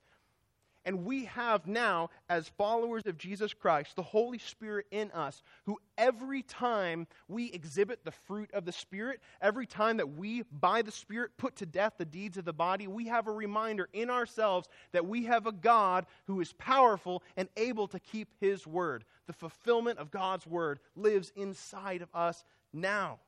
and 0.88 1.04
we 1.04 1.26
have 1.26 1.68
now, 1.68 2.10
as 2.30 2.48
followers 2.48 3.06
of 3.08 3.18
Jesus 3.18 3.54
Christ, 3.54 3.98
the 3.98 4.02
Holy 4.02 4.38
Spirit 4.38 4.86
in 4.90 5.12
us, 5.12 5.44
who 5.66 5.78
every 5.98 6.44
time 6.44 7.08
we 7.28 7.52
exhibit 7.52 8.06
the 8.06 8.12
fruit 8.12 8.50
of 8.54 8.64
the 8.64 8.72
Spirit, 8.72 9.20
every 9.42 9.66
time 9.66 9.98
that 9.98 10.16
we, 10.16 10.44
by 10.44 10.82
the 10.82 10.92
Spirit, 10.94 11.32
put 11.38 11.58
to 11.58 11.66
death 11.66 11.96
the 11.98 12.06
deeds 12.06 12.38
of 12.38 12.46
the 12.46 12.54
body, 12.54 12.88
we 12.88 13.08
have 13.08 13.28
a 13.28 13.32
reminder 13.32 13.90
in 13.92 14.10
ourselves 14.10 14.70
that 14.94 15.06
we 15.06 15.26
have 15.26 15.46
a 15.46 15.52
God 15.52 16.06
who 16.26 16.40
is 16.40 16.54
powerful 16.54 17.22
and 17.36 17.50
able 17.58 17.90
to 17.90 18.00
keep 18.00 18.30
His 18.40 18.66
word. 18.66 19.04
The 19.26 19.34
fulfillment 19.34 20.00
of 20.00 20.10
God's 20.10 20.48
word 20.48 20.80
lives 20.96 21.34
inside 21.36 22.02
of 22.02 22.08
us 22.14 22.46
now. 22.72 23.20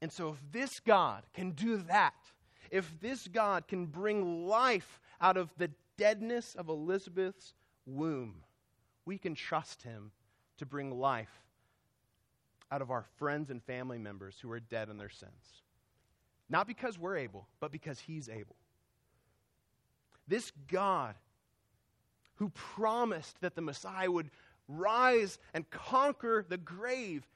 And 0.00 0.12
so, 0.12 0.28
if 0.28 0.52
this 0.52 0.78
God 0.78 1.24
can 1.34 1.50
do 1.50 1.78
that, 1.88 2.14
if 2.70 3.00
this 3.00 3.26
God 3.28 3.66
can 3.66 3.86
bring 3.86 4.46
life 4.46 5.00
out 5.20 5.36
of 5.36 5.50
the 5.56 5.70
deadness 5.96 6.54
of 6.54 6.68
Elizabeth's 6.68 7.54
womb, 7.86 8.42
we 9.04 9.18
can 9.18 9.34
trust 9.34 9.82
him 9.82 10.12
to 10.58 10.66
bring 10.66 10.98
life 10.98 11.42
out 12.70 12.82
of 12.82 12.90
our 12.90 13.04
friends 13.18 13.50
and 13.50 13.62
family 13.62 13.98
members 13.98 14.36
who 14.40 14.50
are 14.50 14.60
dead 14.60 14.88
in 14.88 14.98
their 14.98 15.08
sins. 15.08 15.62
Not 16.48 16.66
because 16.66 16.98
we're 16.98 17.16
able, 17.16 17.46
but 17.58 17.72
because 17.72 17.98
he's 17.98 18.28
able. 18.28 18.56
This 20.28 20.52
God 20.68 21.14
who 22.36 22.50
promised 22.50 23.40
that 23.40 23.54
the 23.54 23.60
Messiah 23.60 24.10
would 24.10 24.30
rise 24.68 25.38
and 25.52 25.68
conquer 25.70 26.44
the 26.48 26.56
grave 26.56 27.26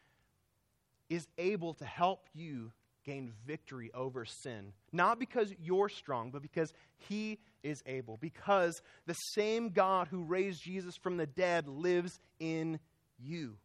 is 1.11 1.27
able 1.37 1.75
to 1.75 1.85
help 1.85 2.29
you 2.35 2.73
gain 3.04 3.32
victory 3.46 3.90
over 3.94 4.24
sin. 4.24 4.72
Not 4.92 5.18
because 5.18 5.52
you're 5.62 5.88
strong, 5.88 6.30
but 6.30 6.42
because 6.42 6.72
He 6.96 7.38
is 7.62 7.82
able. 7.86 8.16
Because 8.16 8.82
the 9.06 9.14
same 9.14 9.70
God 9.70 10.08
who 10.08 10.22
raised 10.22 10.62
Jesus 10.62 10.96
from 10.96 11.16
the 11.16 11.26
dead 11.26 11.68
lives 11.68 12.20
in 12.40 12.78
you. 13.18 13.56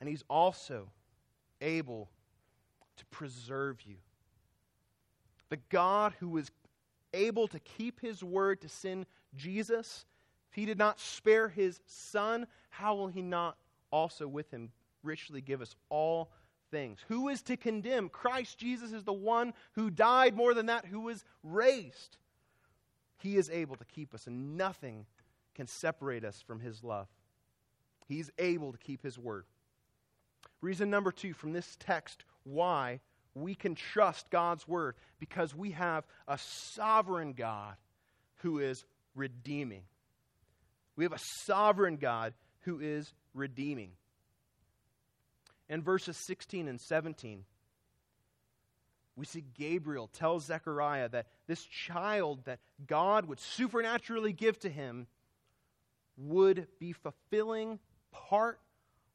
And 0.00 0.08
He's 0.08 0.24
also 0.28 0.90
able 1.60 2.10
to 2.96 3.06
preserve 3.06 3.80
you. 3.82 3.96
The 5.48 5.58
God 5.70 6.14
who 6.20 6.28
was 6.28 6.50
able 7.12 7.48
to 7.48 7.58
keep 7.60 8.00
His 8.00 8.22
word 8.22 8.60
to 8.62 8.68
send 8.68 9.06
Jesus, 9.34 10.04
if 10.50 10.56
He 10.56 10.66
did 10.66 10.78
not 10.78 11.00
spare 11.00 11.48
His 11.48 11.80
Son, 11.86 12.46
how 12.70 12.94
will 12.96 13.08
He 13.08 13.22
not 13.22 13.56
also 13.90 14.26
with 14.28 14.50
Him 14.50 14.70
richly 15.02 15.40
give 15.40 15.60
us 15.60 15.76
all 15.90 16.30
things. 16.74 16.98
Who 17.06 17.28
is 17.28 17.40
to 17.42 17.56
condemn? 17.56 18.08
Christ 18.08 18.58
Jesus 18.58 18.92
is 18.92 19.04
the 19.04 19.12
one 19.12 19.54
who 19.74 19.90
died, 19.90 20.34
more 20.34 20.54
than 20.54 20.66
that, 20.66 20.84
who 20.84 21.02
was 21.02 21.24
raised. 21.44 22.16
He 23.18 23.36
is 23.36 23.48
able 23.48 23.76
to 23.76 23.84
keep 23.84 24.12
us, 24.12 24.26
and 24.26 24.56
nothing 24.56 25.06
can 25.54 25.68
separate 25.68 26.24
us 26.24 26.42
from 26.44 26.58
his 26.58 26.82
love. 26.82 27.06
He's 28.08 28.28
able 28.38 28.72
to 28.72 28.78
keep 28.78 29.04
his 29.04 29.16
word. 29.16 29.44
Reason 30.60 30.90
number 30.90 31.12
two 31.12 31.32
from 31.32 31.52
this 31.52 31.76
text 31.78 32.24
why 32.42 33.00
we 33.34 33.54
can 33.54 33.76
trust 33.76 34.28
God's 34.30 34.66
word 34.66 34.96
because 35.20 35.54
we 35.54 35.70
have 35.70 36.04
a 36.26 36.38
sovereign 36.38 37.34
God 37.34 37.76
who 38.38 38.58
is 38.58 38.84
redeeming. 39.14 39.82
We 40.96 41.04
have 41.04 41.12
a 41.12 41.20
sovereign 41.46 41.98
God 41.98 42.34
who 42.62 42.80
is 42.80 43.12
redeeming 43.32 43.92
in 45.74 45.82
verses 45.82 46.16
16 46.16 46.68
and 46.68 46.80
17, 46.80 47.44
we 49.16 49.26
see 49.26 49.42
Gabriel 49.58 50.08
tell 50.12 50.38
Zechariah 50.38 51.08
that 51.08 51.26
this 51.48 51.64
child 51.64 52.44
that 52.44 52.60
God 52.86 53.26
would 53.26 53.40
supernaturally 53.40 54.32
give 54.32 54.56
to 54.60 54.68
him 54.68 55.08
would 56.16 56.68
be 56.78 56.92
fulfilling 56.92 57.80
part 58.12 58.60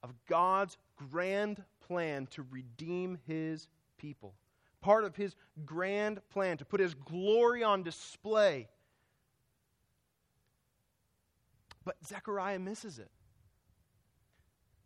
of 0.03 0.13
God's 0.27 0.77
grand 0.97 1.63
plan 1.87 2.27
to 2.31 2.45
redeem 2.51 3.19
his 3.25 3.69
people. 3.97 4.33
Part 4.81 5.05
of 5.05 5.15
his 5.15 5.35
grand 5.65 6.19
plan 6.29 6.57
to 6.57 6.65
put 6.65 6.81
his 6.81 6.93
glory 6.93 7.63
on 7.63 7.83
display. 7.83 8.67
But 11.85 11.95
Zechariah 12.05 12.59
misses 12.59 12.99
it. 12.99 13.09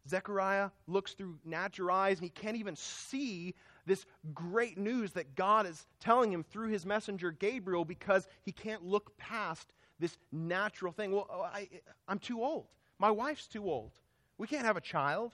Zechariah 0.08 0.70
looks 0.88 1.14
through 1.14 1.38
natural 1.46 1.96
eyes 1.96 2.18
and 2.18 2.26
he 2.26 2.30
can't 2.30 2.58
even 2.58 2.76
see 2.76 3.56
this 3.86 4.06
great 4.34 4.78
news 4.78 5.12
that 5.14 5.36
God 5.36 5.66
is 5.66 5.86
telling 6.00 6.32
him 6.32 6.44
through 6.44 6.70
his 6.70 6.86
messenger 6.86 7.32
Gabriel 7.32 7.86
because 7.86 8.28
he 8.44 8.52
can't 8.52 8.84
look 8.84 9.18
past 9.18 9.74
this 10.00 10.18
natural 10.32 10.92
thing. 10.92 11.12
Well, 11.12 11.28
oh, 11.30 11.42
I, 11.42 11.70
I'm 12.08 12.20
too 12.20 12.42
old. 12.42 12.68
My 13.00 13.12
wife's 13.12 13.48
too 13.48 13.70
old. 13.70 13.92
We 14.38 14.48
can't 14.48 14.66
have 14.66 14.78
a 14.78 14.82
child. 14.82 15.32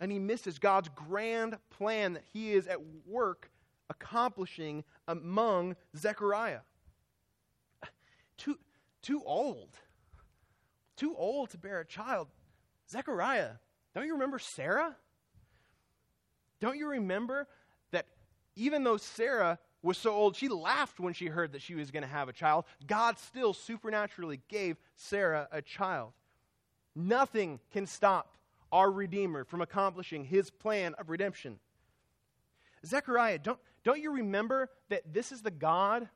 And 0.00 0.10
he 0.10 0.18
misses 0.18 0.58
God's 0.58 0.88
grand 0.94 1.56
plan 1.70 2.14
that 2.14 2.24
he 2.32 2.52
is 2.52 2.66
at 2.66 2.78
work 3.06 3.50
accomplishing 3.90 4.84
among 5.08 5.76
Zechariah. 5.96 6.60
Too, 8.38 8.58
too 9.02 9.22
old. 9.26 9.76
Too 10.96 11.14
old 11.16 11.50
to 11.50 11.58
bear 11.58 11.80
a 11.80 11.86
child. 11.86 12.28
Zechariah, 12.90 13.52
don't 13.94 14.06
you 14.06 14.14
remember 14.14 14.38
Sarah? 14.38 14.96
Don't 16.60 16.76
you 16.76 16.88
remember 16.88 17.48
that 17.90 18.06
even 18.56 18.84
though 18.84 18.96
Sarah 18.96 19.58
was 19.82 19.96
so 19.96 20.12
old, 20.12 20.36
she 20.36 20.48
laughed 20.48 21.00
when 21.00 21.14
she 21.14 21.26
heard 21.26 21.52
that 21.52 21.62
she 21.62 21.74
was 21.74 21.90
going 21.90 22.02
to 22.02 22.08
have 22.08 22.28
a 22.28 22.32
child. 22.32 22.64
God 22.86 23.18
still 23.18 23.54
supernaturally 23.54 24.40
gave 24.48 24.76
Sarah 24.96 25.48
a 25.50 25.62
child. 25.62 26.12
Nothing 26.94 27.60
can 27.72 27.86
stop 27.86 28.36
our 28.70 28.90
Redeemer 28.90 29.44
from 29.44 29.62
accomplishing 29.62 30.24
his 30.24 30.50
plan 30.50 30.94
of 30.98 31.08
redemption. 31.08 31.58
Zechariah, 32.86 33.38
don't, 33.38 33.58
don't 33.84 34.00
you 34.00 34.12
remember 34.12 34.70
that 34.88 35.12
this 35.12 35.32
is 35.32 35.42
the 35.42 35.50
God 35.50 36.08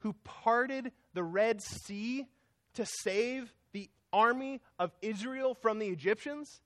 who 0.00 0.14
parted 0.24 0.92
the 1.14 1.22
Red 1.22 1.62
Sea 1.62 2.26
to 2.74 2.86
save 2.86 3.52
the 3.72 3.90
army 4.12 4.60
of 4.78 4.92
Israel 5.02 5.54
from 5.54 5.78
the 5.78 5.88
Egyptians? 5.88 6.60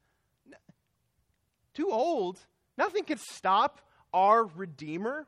Too 1.74 1.90
old. 1.90 2.38
Nothing 2.78 3.04
can 3.04 3.18
stop 3.18 3.80
our 4.12 4.44
Redeemer. 4.44 5.26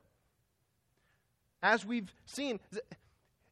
As 1.63 1.85
we've 1.85 2.13
seen, 2.27 2.61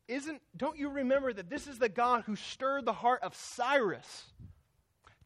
isn't 0.09 0.40
don't 0.57 0.78
you 0.78 0.88
remember 0.88 1.33
that 1.33 1.50
this 1.50 1.66
is 1.66 1.78
the 1.78 1.88
God 1.88 2.22
who 2.26 2.37
stirred 2.37 2.85
the 2.85 2.92
heart 2.92 3.22
of 3.22 3.35
Cyrus 3.35 4.24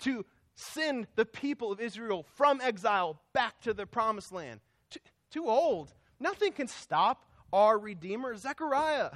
to 0.01 0.25
send 0.55 1.07
the 1.17 1.25
people 1.25 1.71
of 1.71 1.81
Israel 1.81 2.25
from 2.37 2.61
exile 2.61 3.21
back 3.33 3.61
to 3.63 3.75
the 3.75 3.87
promised 3.87 4.33
land? 4.33 4.61
Too, 4.91 5.01
too 5.31 5.47
old. 5.49 5.93
Nothing 6.21 6.53
can 6.53 6.69
stop 6.69 7.27
our 7.53 7.79
Redeemer. 7.79 8.37
Zechariah, 8.37 9.11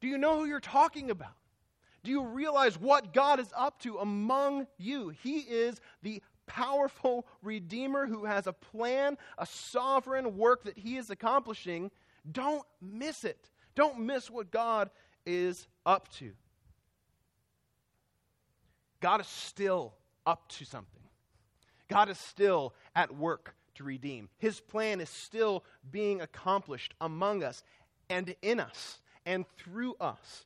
do 0.00 0.08
you 0.08 0.18
know 0.18 0.38
who 0.38 0.46
you're 0.46 0.60
talking 0.60 1.10
about? 1.10 1.34
Do 2.04 2.10
you 2.10 2.24
realize 2.24 2.78
what 2.78 3.12
God 3.12 3.38
is 3.38 3.52
up 3.56 3.78
to 3.80 3.98
among 3.98 4.66
you? 4.76 5.10
He 5.10 5.38
is 5.38 5.80
the 6.02 6.20
powerful 6.46 7.26
Redeemer 7.42 8.06
who 8.06 8.24
has 8.24 8.46
a 8.46 8.52
plan, 8.52 9.16
a 9.38 9.46
sovereign 9.46 10.36
work 10.36 10.64
that 10.64 10.78
he 10.78 10.96
is 10.96 11.10
accomplishing, 11.10 11.90
don't 12.30 12.64
miss 12.80 13.24
it. 13.24 13.50
Don't 13.74 14.00
miss 14.00 14.30
what 14.30 14.50
God 14.50 14.90
is 15.24 15.66
up 15.86 16.12
to. 16.14 16.32
God 19.00 19.20
is 19.20 19.26
still 19.26 19.94
up 20.26 20.48
to 20.48 20.64
something. 20.64 21.02
God 21.88 22.08
is 22.08 22.18
still 22.18 22.74
at 22.94 23.14
work 23.16 23.54
to 23.74 23.84
redeem. 23.84 24.28
His 24.38 24.60
plan 24.60 25.00
is 25.00 25.10
still 25.10 25.64
being 25.90 26.20
accomplished 26.20 26.94
among 27.00 27.42
us 27.42 27.62
and 28.08 28.34
in 28.42 28.60
us 28.60 29.00
and 29.26 29.44
through 29.58 29.94
us. 30.00 30.44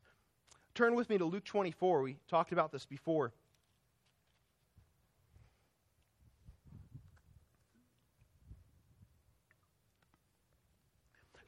Turn 0.74 0.94
with 0.94 1.08
me 1.08 1.18
to 1.18 1.24
Luke 1.24 1.44
24. 1.44 2.02
We 2.02 2.16
talked 2.28 2.52
about 2.52 2.72
this 2.72 2.86
before. 2.86 3.32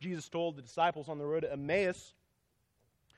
Jesus 0.01 0.29
told 0.29 0.57
the 0.57 0.63
disciples 0.63 1.09
on 1.09 1.19
the 1.19 1.27
road 1.27 1.41
to 1.41 1.53
Emmaus 1.53 2.15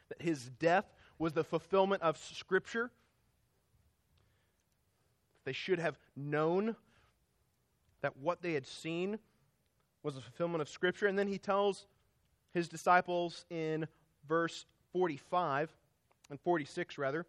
that 0.08 0.22
his 0.22 0.50
death 0.58 0.84
was 1.18 1.32
the 1.32 1.44
fulfillment 1.44 2.02
of 2.02 2.16
Scripture. 2.16 2.90
They 5.44 5.52
should 5.52 5.78
have 5.78 5.98
known 6.16 6.76
that 8.02 8.16
what 8.16 8.42
they 8.42 8.54
had 8.54 8.66
seen 8.66 9.18
was 10.02 10.16
a 10.16 10.20
fulfillment 10.20 10.62
of 10.62 10.68
Scripture. 10.68 11.06
And 11.06 11.18
then 11.18 11.28
he 11.28 11.38
tells 11.38 11.86
his 12.52 12.68
disciples 12.68 13.44
in 13.50 13.86
verse 14.28 14.64
45 14.92 15.70
and 16.30 16.40
46, 16.40 16.98
rather, 16.98 17.26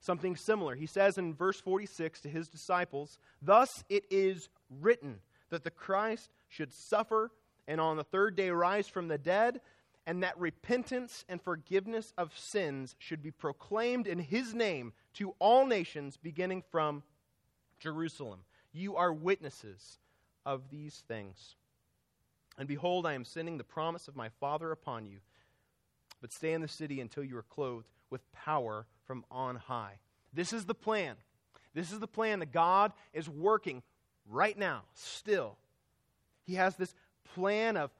something 0.00 0.36
similar. 0.36 0.74
He 0.74 0.86
says 0.86 1.18
in 1.18 1.34
verse 1.34 1.60
46 1.60 2.22
to 2.22 2.28
his 2.28 2.48
disciples, 2.48 3.18
Thus 3.40 3.84
it 3.88 4.04
is 4.10 4.48
written 4.80 5.20
that 5.50 5.64
the 5.64 5.70
Christ 5.70 6.30
should 6.48 6.72
suffer 6.72 7.30
and 7.66 7.80
on 7.80 7.96
the 7.96 8.04
third 8.04 8.36
day 8.36 8.50
rise 8.50 8.88
from 8.88 9.08
the 9.08 9.18
dead, 9.18 9.60
and 10.06 10.22
that 10.22 10.38
repentance 10.38 11.24
and 11.28 11.40
forgiveness 11.40 12.12
of 12.18 12.36
sins 12.38 12.94
should 12.98 13.22
be 13.22 13.30
proclaimed 13.30 14.06
in 14.06 14.18
his 14.18 14.54
name 14.54 14.92
to 15.14 15.34
all 15.38 15.66
nations, 15.66 16.16
beginning 16.16 16.62
from 16.70 17.02
Jerusalem. 17.78 18.40
You 18.72 18.96
are 18.96 19.12
witnesses 19.12 19.98
of 20.44 20.70
these 20.70 21.02
things. 21.08 21.56
And 22.58 22.68
behold, 22.68 23.06
I 23.06 23.14
am 23.14 23.24
sending 23.24 23.58
the 23.58 23.64
promise 23.64 24.08
of 24.08 24.16
my 24.16 24.28
Father 24.40 24.70
upon 24.70 25.06
you. 25.06 25.18
But 26.20 26.32
stay 26.32 26.52
in 26.52 26.60
the 26.60 26.68
city 26.68 27.00
until 27.00 27.24
you 27.24 27.36
are 27.36 27.42
clothed 27.42 27.88
with 28.10 28.30
power 28.32 28.86
from 29.06 29.24
on 29.30 29.56
high. 29.56 29.98
This 30.32 30.52
is 30.52 30.64
the 30.64 30.74
plan. 30.74 31.16
This 31.74 31.92
is 31.92 31.98
the 31.98 32.06
plan 32.06 32.38
that 32.38 32.52
God 32.52 32.92
is 33.12 33.28
working 33.28 33.82
right 34.28 34.56
now, 34.56 34.82
still. 34.94 35.56
He 36.46 36.54
has 36.54 36.76
this 36.76 36.94
plan 37.24 37.76
of 37.76 37.90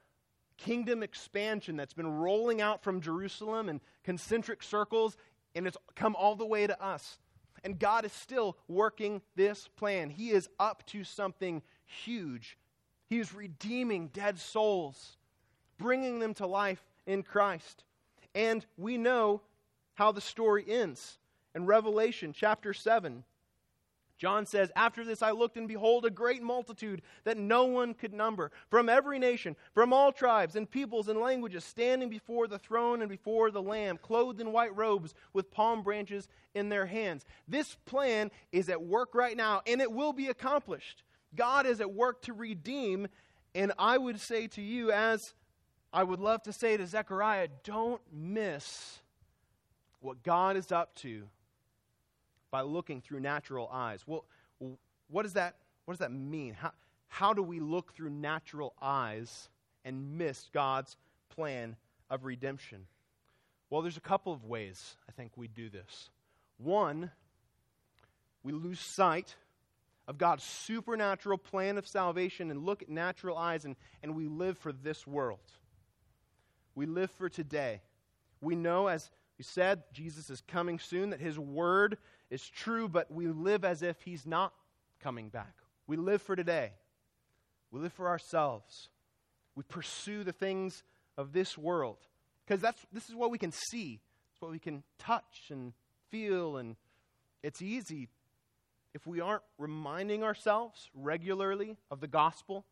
kingdom 0.57 1.03
expansion 1.03 1.75
that's 1.75 1.93
been 1.93 2.07
rolling 2.07 2.61
out 2.61 2.83
from 2.83 3.01
Jerusalem 3.01 3.69
in 3.69 3.81
concentric 4.03 4.63
circles, 4.63 5.17
and 5.53 5.67
it's 5.67 5.77
come 5.95 6.15
all 6.15 6.35
the 6.35 6.45
way 6.45 6.67
to 6.67 6.81
us. 6.83 7.19
And 7.63 7.79
God 7.79 8.05
is 8.05 8.13
still 8.13 8.57
working 8.67 9.21
this 9.35 9.67
plan. 9.75 10.09
He 10.09 10.29
is 10.29 10.47
up 10.59 10.85
to 10.87 11.03
something 11.03 11.61
huge. 11.85 12.57
He 13.09 13.19
is 13.19 13.33
redeeming 13.33 14.07
dead 14.09 14.39
souls, 14.39 15.17
bringing 15.77 16.19
them 16.19 16.33
to 16.35 16.47
life 16.47 16.83
in 17.05 17.23
Christ. 17.23 17.83
And 18.33 18.65
we 18.77 18.97
know 18.97 19.41
how 19.95 20.11
the 20.11 20.21
story 20.21 20.65
ends. 20.67 21.17
In 21.55 21.65
Revelation 21.65 22.33
chapter 22.33 22.73
7, 22.73 23.23
John 24.17 24.45
says, 24.45 24.71
After 24.75 25.03
this 25.03 25.21
I 25.21 25.31
looked, 25.31 25.57
and 25.57 25.67
behold, 25.67 26.05
a 26.05 26.09
great 26.09 26.41
multitude 26.41 27.01
that 27.23 27.37
no 27.37 27.65
one 27.65 27.93
could 27.93 28.13
number, 28.13 28.51
from 28.69 28.89
every 28.89 29.19
nation, 29.19 29.55
from 29.73 29.91
all 29.91 30.11
tribes 30.11 30.55
and 30.55 30.69
peoples 30.69 31.07
and 31.07 31.19
languages, 31.19 31.65
standing 31.65 32.09
before 32.09 32.47
the 32.47 32.59
throne 32.59 33.01
and 33.01 33.09
before 33.09 33.51
the 33.51 33.61
Lamb, 33.61 33.97
clothed 33.97 34.39
in 34.39 34.51
white 34.51 34.75
robes, 34.75 35.13
with 35.33 35.51
palm 35.51 35.83
branches 35.83 36.27
in 36.53 36.69
their 36.69 36.85
hands. 36.85 37.25
This 37.47 37.75
plan 37.85 38.31
is 38.51 38.69
at 38.69 38.81
work 38.81 39.13
right 39.13 39.35
now, 39.35 39.61
and 39.67 39.81
it 39.81 39.91
will 39.91 40.13
be 40.13 40.27
accomplished. 40.27 41.03
God 41.35 41.65
is 41.65 41.81
at 41.81 41.93
work 41.93 42.21
to 42.23 42.33
redeem, 42.33 43.07
and 43.53 43.73
I 43.77 43.97
would 43.97 44.19
say 44.19 44.47
to 44.47 44.61
you, 44.61 44.91
as 44.91 45.33
I 45.91 46.03
would 46.03 46.19
love 46.19 46.43
to 46.43 46.53
say 46.53 46.77
to 46.77 46.87
Zechariah, 46.87 47.49
don't 47.63 48.01
miss 48.11 49.01
what 49.99 50.23
God 50.23 50.55
is 50.55 50.71
up 50.71 50.95
to 50.95 51.27
by 52.51 52.61
looking 52.61 53.01
through 53.01 53.19
natural 53.19 53.69
eyes. 53.71 54.03
Well, 54.05 54.25
what 55.09 55.23
does 55.23 55.33
that, 55.33 55.55
what 55.85 55.93
does 55.93 55.99
that 55.99 56.11
mean? 56.11 56.53
How, 56.53 56.71
how 57.07 57.33
do 57.33 57.43
we 57.43 57.59
look 57.59 57.93
through 57.93 58.09
natural 58.09 58.73
eyes 58.81 59.49
and 59.83 60.17
miss 60.17 60.49
God's 60.53 60.97
plan 61.29 61.75
of 62.09 62.25
redemption? 62.25 62.87
Well, 63.69 63.81
there's 63.81 63.97
a 63.97 64.01
couple 64.01 64.33
of 64.33 64.45
ways 64.45 64.95
I 65.09 65.11
think 65.11 65.31
we 65.35 65.47
do 65.47 65.69
this. 65.69 66.09
One, 66.57 67.11
we 68.43 68.51
lose 68.51 68.79
sight 68.79 69.35
of 70.07 70.17
God's 70.17 70.43
supernatural 70.43 71.37
plan 71.37 71.77
of 71.77 71.87
salvation 71.87 72.51
and 72.51 72.65
look 72.65 72.83
at 72.83 72.89
natural 72.89 73.37
eyes 73.37 73.65
and, 73.65 73.75
and 74.03 74.15
we 74.15 74.27
live 74.27 74.57
for 74.57 74.71
this 74.71 75.07
world. 75.07 75.39
We 76.75 76.85
live 76.85 77.09
for 77.11 77.27
today. 77.27 77.81
We 78.41 78.55
know, 78.55 78.87
as 78.87 79.09
we 79.37 79.43
said, 79.43 79.83
Jesus 79.93 80.29
is 80.29 80.41
coming 80.41 80.77
soon, 80.77 81.09
that 81.09 81.19
his 81.19 81.39
word 81.39 81.97
is 82.29 82.47
true, 82.47 82.87
but 82.87 83.11
we 83.11 83.27
live 83.27 83.63
as 83.65 83.81
if 83.81 84.01
He's 84.01 84.25
not 84.25 84.53
coming 85.01 85.29
back. 85.29 85.53
We 85.87 85.97
live 85.97 86.21
for 86.21 86.35
today, 86.35 86.71
we 87.71 87.79
live 87.79 87.93
for 87.93 88.07
ourselves. 88.07 88.89
We 89.55 89.63
pursue 89.63 90.25
the 90.25 90.33
things 90.33 90.83
of 91.17 91.31
this 91.31 91.57
world 91.57 91.97
because 92.45 92.61
that's 92.61 92.85
this 92.91 93.07
is 93.07 93.15
what 93.15 93.31
we 93.31 93.37
can 93.37 93.53
see. 93.53 94.01
It's 94.33 94.41
what 94.41 94.51
we 94.51 94.59
can 94.59 94.83
touch 94.99 95.47
and 95.49 95.71
feel 96.09 96.57
and 96.57 96.75
it's 97.41 97.61
easy 97.61 98.09
if 98.95 99.05
we 99.05 99.19
aren't 99.19 99.43
reminding 99.57 100.23
ourselves 100.23 100.89
regularly 100.95 101.77
of 101.91 101.99
the 101.99 102.07
gospel, 102.07 102.65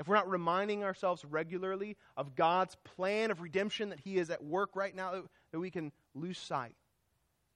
if 0.00 0.08
we're 0.08 0.16
not 0.16 0.28
reminding 0.28 0.82
ourselves 0.82 1.24
regularly 1.24 1.96
of 2.16 2.34
God's 2.34 2.76
plan 2.96 3.30
of 3.30 3.40
redemption 3.40 3.90
that 3.90 4.00
He 4.00 4.18
is 4.18 4.30
at 4.30 4.44
work 4.44 4.70
right 4.74 4.94
now, 4.94 5.22
that 5.52 5.60
we 5.60 5.70
can 5.70 5.92
lose 6.14 6.38
sight, 6.38 6.74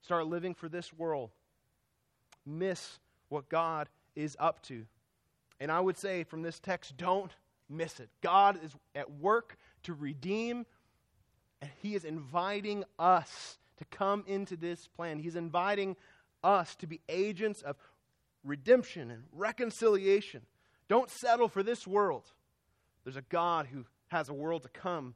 start 0.05 0.27
living 0.27 0.53
for 0.53 0.69
this 0.69 0.93
world 0.93 1.31
miss 2.45 2.99
what 3.29 3.49
God 3.49 3.89
is 4.15 4.37
up 4.39 4.61
to. 4.63 4.85
And 5.59 5.71
I 5.71 5.79
would 5.79 5.97
say 5.97 6.23
from 6.23 6.43
this 6.43 6.59
text, 6.59 6.95
don't 6.95 7.31
miss 7.67 7.99
it. 7.99 8.09
God 8.21 8.59
is 8.63 8.71
at 8.93 9.11
work 9.11 9.57
to 9.83 9.93
redeem, 9.93 10.67
and 11.59 11.71
He 11.81 11.95
is 11.95 12.05
inviting 12.05 12.83
us 12.99 13.57
to 13.77 13.85
come 13.85 14.23
into 14.27 14.55
this 14.55 14.87
plan. 14.87 15.17
He's 15.17 15.35
inviting 15.35 15.95
us 16.43 16.75
to 16.75 16.87
be 16.87 17.01
agents 17.09 17.63
of 17.63 17.75
redemption 18.43 19.09
and 19.09 19.23
reconciliation. 19.31 20.41
Don't 20.87 21.09
settle 21.09 21.47
for 21.47 21.63
this 21.63 21.87
world. 21.87 22.31
There's 23.03 23.15
a 23.15 23.23
God 23.23 23.65
who 23.65 23.85
has 24.09 24.29
a 24.29 24.33
world 24.33 24.61
to 24.63 24.69
come. 24.69 25.15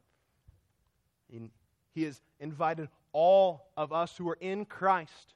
And 1.32 1.50
he 1.94 2.02
has 2.02 2.20
invited 2.40 2.88
all 3.12 3.68
of 3.76 3.92
us 3.92 4.16
who 4.16 4.28
are 4.28 4.38
in 4.40 4.64
Christ 4.64 5.34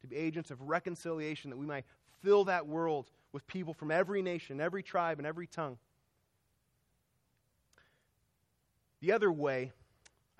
to 0.00 0.06
be 0.06 0.16
agents 0.16 0.50
of 0.50 0.60
reconciliation 0.60 1.50
that 1.50 1.56
we 1.56 1.66
might 1.66 1.84
fill 2.22 2.44
that 2.44 2.66
world 2.66 3.10
with 3.32 3.46
people 3.46 3.72
from 3.74 3.90
every 3.90 4.22
nation, 4.22 4.60
every 4.60 4.82
tribe, 4.82 5.18
and 5.18 5.26
every 5.26 5.46
tongue. 5.46 5.78
The 9.00 9.12
other 9.12 9.32
way, 9.32 9.72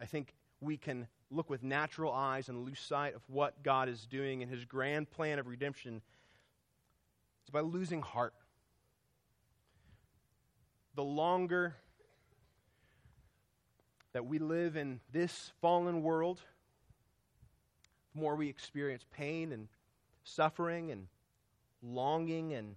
I 0.01 0.07
think 0.07 0.35
we 0.61 0.77
can 0.77 1.09
look 1.31 1.49
with 1.51 1.63
natural 1.63 2.13
eyes 2.13 2.49
and 2.49 2.65
lose 2.65 2.79
sight 2.79 3.15
of 3.15 3.23
what 3.27 3.63
God 3.63 3.89
is 3.89 4.07
doing 4.07 4.43
in 4.43 4.49
his 4.49 4.65
grand 4.65 5.11
plan 5.11 5.39
of 5.39 5.47
redemption 5.47 6.03
is 7.45 7.51
by 7.51 7.61
losing 7.61 8.03
heart. 8.03 8.35
The 10.95 11.03
longer 11.03 11.75
that 14.13 14.27
we 14.27 14.39
live 14.39 14.77
in 14.77 15.01
this 15.11 15.53
fallen 15.61 16.03
world, 16.03 16.41
the 18.15 18.21
more 18.21 18.37
we 18.37 18.49
experience 18.49 19.05
pain 19.13 19.53
and 19.53 19.69
suffering 20.25 20.91
and 20.91 21.07
longing 21.83 22.55
and 22.55 22.75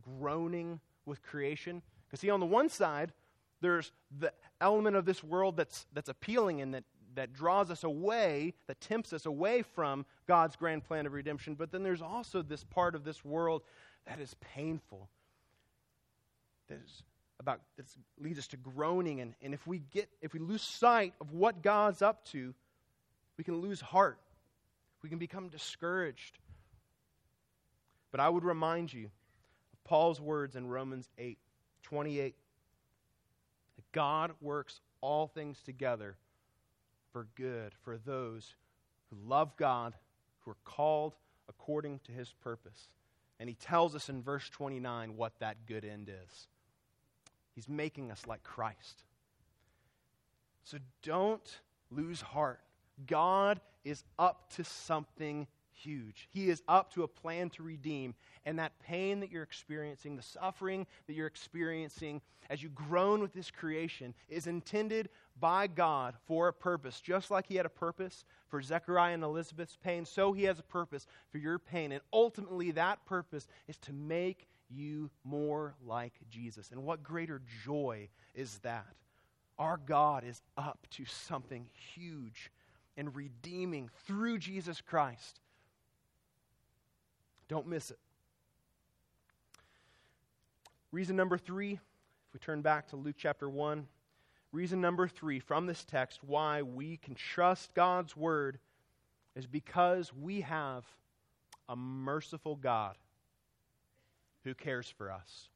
groaning 0.00 0.80
with 1.04 1.22
creation. 1.22 1.82
Because, 2.06 2.20
see, 2.20 2.30
on 2.30 2.40
the 2.40 2.46
one 2.46 2.68
side, 2.68 3.12
there's 3.60 3.92
the 4.18 4.32
element 4.60 4.96
of 4.96 5.04
this 5.04 5.22
world 5.22 5.56
that's, 5.56 5.86
that's 5.92 6.08
appealing 6.08 6.60
and 6.60 6.74
that, 6.74 6.84
that 7.14 7.32
draws 7.32 7.70
us 7.70 7.84
away, 7.84 8.54
that 8.66 8.80
tempts 8.80 9.12
us 9.12 9.26
away 9.26 9.62
from 9.62 10.04
God's 10.26 10.56
grand 10.56 10.84
plan 10.84 11.06
of 11.06 11.12
redemption. 11.12 11.54
But 11.54 11.72
then 11.72 11.82
there's 11.82 12.02
also 12.02 12.42
this 12.42 12.64
part 12.64 12.94
of 12.94 13.04
this 13.04 13.24
world 13.24 13.62
that 14.06 14.20
is 14.20 14.34
painful, 14.40 15.08
that 16.68 16.78
is 16.84 17.02
about 17.38 17.60
that 17.76 17.86
leads 18.18 18.38
us 18.38 18.46
to 18.48 18.56
groaning. 18.56 19.20
And, 19.20 19.34
and 19.42 19.52
if 19.52 19.66
we 19.66 19.80
get 19.92 20.08
if 20.22 20.32
we 20.32 20.40
lose 20.40 20.62
sight 20.62 21.14
of 21.20 21.32
what 21.32 21.62
God's 21.62 22.02
up 22.02 22.24
to, 22.26 22.54
we 23.36 23.44
can 23.44 23.60
lose 23.60 23.80
heart. 23.80 24.18
We 25.06 25.10
can 25.10 25.18
become 25.20 25.50
discouraged. 25.50 26.40
But 28.10 28.18
I 28.18 28.28
would 28.28 28.42
remind 28.42 28.92
you 28.92 29.04
of 29.72 29.84
Paul's 29.84 30.20
words 30.20 30.56
in 30.56 30.66
Romans 30.66 31.08
8 31.16 31.38
28 31.84 32.34
that 33.76 33.92
God 33.92 34.32
works 34.40 34.80
all 35.00 35.28
things 35.28 35.62
together 35.62 36.16
for 37.12 37.28
good 37.36 37.72
for 37.84 37.98
those 37.98 38.56
who 39.08 39.16
love 39.24 39.56
God, 39.56 39.94
who 40.40 40.50
are 40.50 40.56
called 40.64 41.14
according 41.48 42.00
to 42.06 42.10
his 42.10 42.32
purpose. 42.42 42.88
And 43.38 43.48
he 43.48 43.54
tells 43.54 43.94
us 43.94 44.08
in 44.08 44.24
verse 44.24 44.48
29 44.48 45.16
what 45.16 45.38
that 45.38 45.66
good 45.66 45.84
end 45.84 46.08
is. 46.08 46.48
He's 47.54 47.68
making 47.68 48.10
us 48.10 48.26
like 48.26 48.42
Christ. 48.42 49.04
So 50.64 50.78
don't 51.04 51.60
lose 51.92 52.22
heart. 52.22 52.58
God 53.06 53.60
is 53.84 54.04
up 54.18 54.50
to 54.56 54.64
something 54.64 55.46
huge. 55.76 56.28
He 56.32 56.48
is 56.48 56.62
up 56.68 56.92
to 56.94 57.02
a 57.02 57.08
plan 57.08 57.50
to 57.50 57.62
redeem. 57.62 58.14
And 58.44 58.58
that 58.58 58.78
pain 58.80 59.20
that 59.20 59.30
you're 59.30 59.42
experiencing, 59.42 60.16
the 60.16 60.22
suffering 60.22 60.86
that 61.06 61.14
you're 61.14 61.26
experiencing 61.26 62.22
as 62.48 62.62
you 62.62 62.68
groan 62.70 63.20
with 63.20 63.32
this 63.32 63.50
creation, 63.50 64.14
is 64.28 64.46
intended 64.46 65.08
by 65.38 65.66
God 65.66 66.14
for 66.26 66.48
a 66.48 66.52
purpose. 66.52 67.00
Just 67.00 67.30
like 67.30 67.46
He 67.46 67.56
had 67.56 67.66
a 67.66 67.70
purpose 67.70 68.24
for 68.48 68.62
Zechariah 68.62 69.14
and 69.14 69.24
Elizabeth's 69.24 69.76
pain, 69.76 70.04
so 70.04 70.32
He 70.32 70.44
has 70.44 70.58
a 70.58 70.64
purpose 70.64 71.06
for 71.30 71.38
your 71.38 71.58
pain. 71.58 71.92
And 71.92 72.00
ultimately, 72.12 72.70
that 72.72 73.04
purpose 73.04 73.46
is 73.68 73.76
to 73.78 73.92
make 73.92 74.46
you 74.68 75.10
more 75.24 75.74
like 75.84 76.14
Jesus. 76.30 76.70
And 76.72 76.84
what 76.84 77.02
greater 77.02 77.42
joy 77.64 78.08
is 78.34 78.58
that? 78.58 78.86
Our 79.58 79.78
God 79.78 80.24
is 80.24 80.42
up 80.56 80.86
to 80.92 81.04
something 81.06 81.66
huge 81.94 82.50
and 82.96 83.14
redeeming 83.14 83.90
through 84.06 84.38
Jesus 84.38 84.80
Christ. 84.80 85.40
Don't 87.48 87.66
miss 87.66 87.90
it. 87.90 87.98
Reason 90.92 91.14
number 91.14 91.38
three, 91.38 91.72
if 91.72 91.80
we 92.34 92.40
turn 92.40 92.62
back 92.62 92.88
to 92.88 92.96
Luke 92.96 93.16
chapter 93.18 93.48
1, 93.48 93.86
reason 94.52 94.80
number 94.80 95.06
three 95.06 95.38
from 95.38 95.66
this 95.66 95.84
text 95.84 96.24
why 96.24 96.62
we 96.62 96.96
can 96.96 97.14
trust 97.14 97.74
God's 97.74 98.16
word 98.16 98.58
is 99.34 99.46
because 99.46 100.12
we 100.14 100.40
have 100.40 100.84
a 101.68 101.76
merciful 101.76 102.56
God 102.56 102.96
who 104.44 104.54
cares 104.54 104.88
for 104.88 105.10
us. 105.10 105.48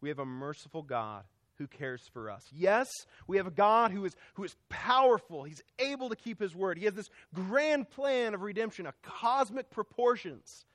We 0.00 0.08
have 0.08 0.18
a 0.18 0.26
merciful 0.26 0.82
God 0.82 1.24
who 1.58 1.66
cares 1.66 2.02
for 2.12 2.30
us. 2.30 2.44
Yes, 2.52 2.88
we 3.26 3.36
have 3.38 3.46
a 3.46 3.52
God 3.52 3.90
who 3.90 4.04
is, 4.04 4.14
who 4.34 4.44
is 4.44 4.56
powerful. 4.68 5.44
He's 5.44 5.62
able 5.78 6.08
to 6.10 6.16
keep 6.16 6.40
his 6.40 6.54
word. 6.54 6.78
He 6.78 6.84
has 6.84 6.94
this 6.94 7.10
grand 7.34 7.88
plan 7.90 8.34
of 8.34 8.42
redemption, 8.42 8.86
a 8.86 8.94
cosmic 9.02 9.70
proportions. 9.70 10.66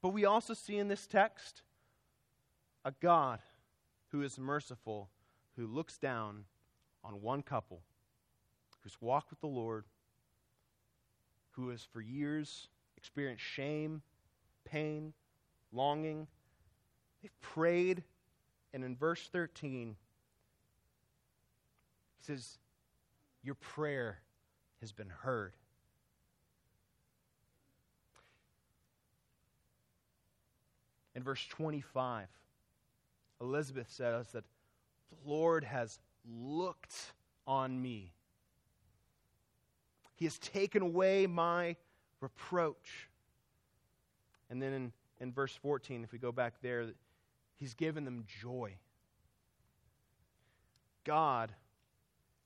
But 0.00 0.10
we 0.10 0.24
also 0.24 0.54
see 0.54 0.78
in 0.78 0.88
this 0.88 1.06
text 1.06 1.62
a 2.84 2.92
God 3.00 3.40
who 4.08 4.22
is 4.22 4.38
merciful, 4.38 5.08
who 5.56 5.66
looks 5.66 5.98
down 5.98 6.44
on 7.04 7.22
one 7.22 7.42
couple 7.42 7.82
who's 8.82 9.00
walked 9.00 9.30
with 9.30 9.40
the 9.40 9.46
Lord, 9.46 9.84
who 11.52 11.68
has 11.68 11.82
for 11.92 12.00
years 12.00 12.68
experienced 12.96 13.44
shame, 13.44 14.02
pain, 14.64 15.12
longing. 15.72 16.26
They've 17.22 17.40
prayed 17.40 18.02
and 18.72 18.84
in 18.84 18.96
verse 18.96 19.28
13, 19.32 19.96
he 22.18 22.24
says, 22.24 22.58
Your 23.42 23.54
prayer 23.54 24.18
has 24.80 24.92
been 24.92 25.10
heard. 25.10 25.52
In 31.14 31.22
verse 31.22 31.46
25, 31.48 32.26
Elizabeth 33.40 33.90
says 33.90 34.28
that 34.32 34.44
the 35.10 35.30
Lord 35.30 35.64
has 35.64 35.98
looked 36.24 37.12
on 37.46 37.80
me. 37.80 38.12
He 40.14 40.24
has 40.24 40.38
taken 40.38 40.82
away 40.82 41.26
my 41.26 41.76
reproach. 42.20 43.10
And 44.48 44.62
then 44.62 44.72
in, 44.72 44.92
in 45.20 45.32
verse 45.32 45.54
14, 45.60 46.04
if 46.04 46.12
we 46.12 46.18
go 46.18 46.32
back 46.32 46.54
there, 46.62 46.92
He's 47.62 47.74
given 47.74 48.04
them 48.04 48.24
joy. 48.40 48.74
God, 51.04 51.52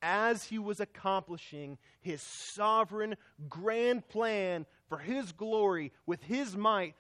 as 0.03 0.45
He 0.45 0.59
was 0.59 0.79
accomplishing 0.79 1.79
His 2.03 2.21
sovereign, 2.21 3.17
grand 3.49 4.07
plan 4.09 4.67
for 4.91 4.99
His 4.99 5.33
glory 5.33 5.95
with 6.05 6.23
His 6.23 6.55
might, 6.55 6.97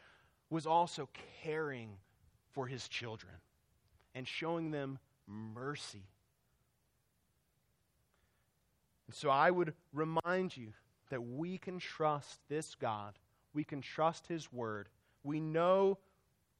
was 0.49 0.67
also 0.67 1.11
caring 1.43 1.91
for 2.53 2.67
His 2.67 2.89
children 2.89 3.35
and 4.15 4.27
showing 4.27 4.71
them 4.71 4.99
mercy. 5.27 6.09
And 9.09 9.15
so 9.15 9.29
I 9.29 9.51
would 9.51 9.75
remind 9.93 10.57
you 10.57 10.73
that 11.11 11.21
we 11.21 11.59
can 11.59 11.79
trust 11.79 12.41
this 12.49 12.77
God. 12.77 13.13
We 13.53 13.63
can 13.63 13.83
trust 13.83 14.27
His 14.27 14.51
Word. 14.51 14.89
We 15.23 15.39
know 15.39 15.99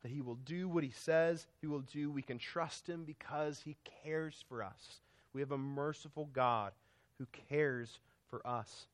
that 0.07 0.13
He 0.13 0.21
will 0.21 0.37
do 0.37 0.69
what 0.69 0.85
He 0.85 0.93
says 0.93 1.49
He 1.61 1.67
will 1.67 1.81
do. 1.81 2.13
We 2.13 2.23
can 2.23 2.39
trust 2.39 2.89
Him 2.89 3.03
because 3.05 3.61
He 3.65 3.77
cares 4.05 4.45
for 4.49 4.63
us. 4.63 5.01
We 5.33 5.41
have 5.41 5.51
a 5.51 5.59
merciful 5.59 6.29
God 6.33 6.71
who 7.19 7.27
cares 7.49 7.99
for 8.31 8.47
us. 8.47 8.87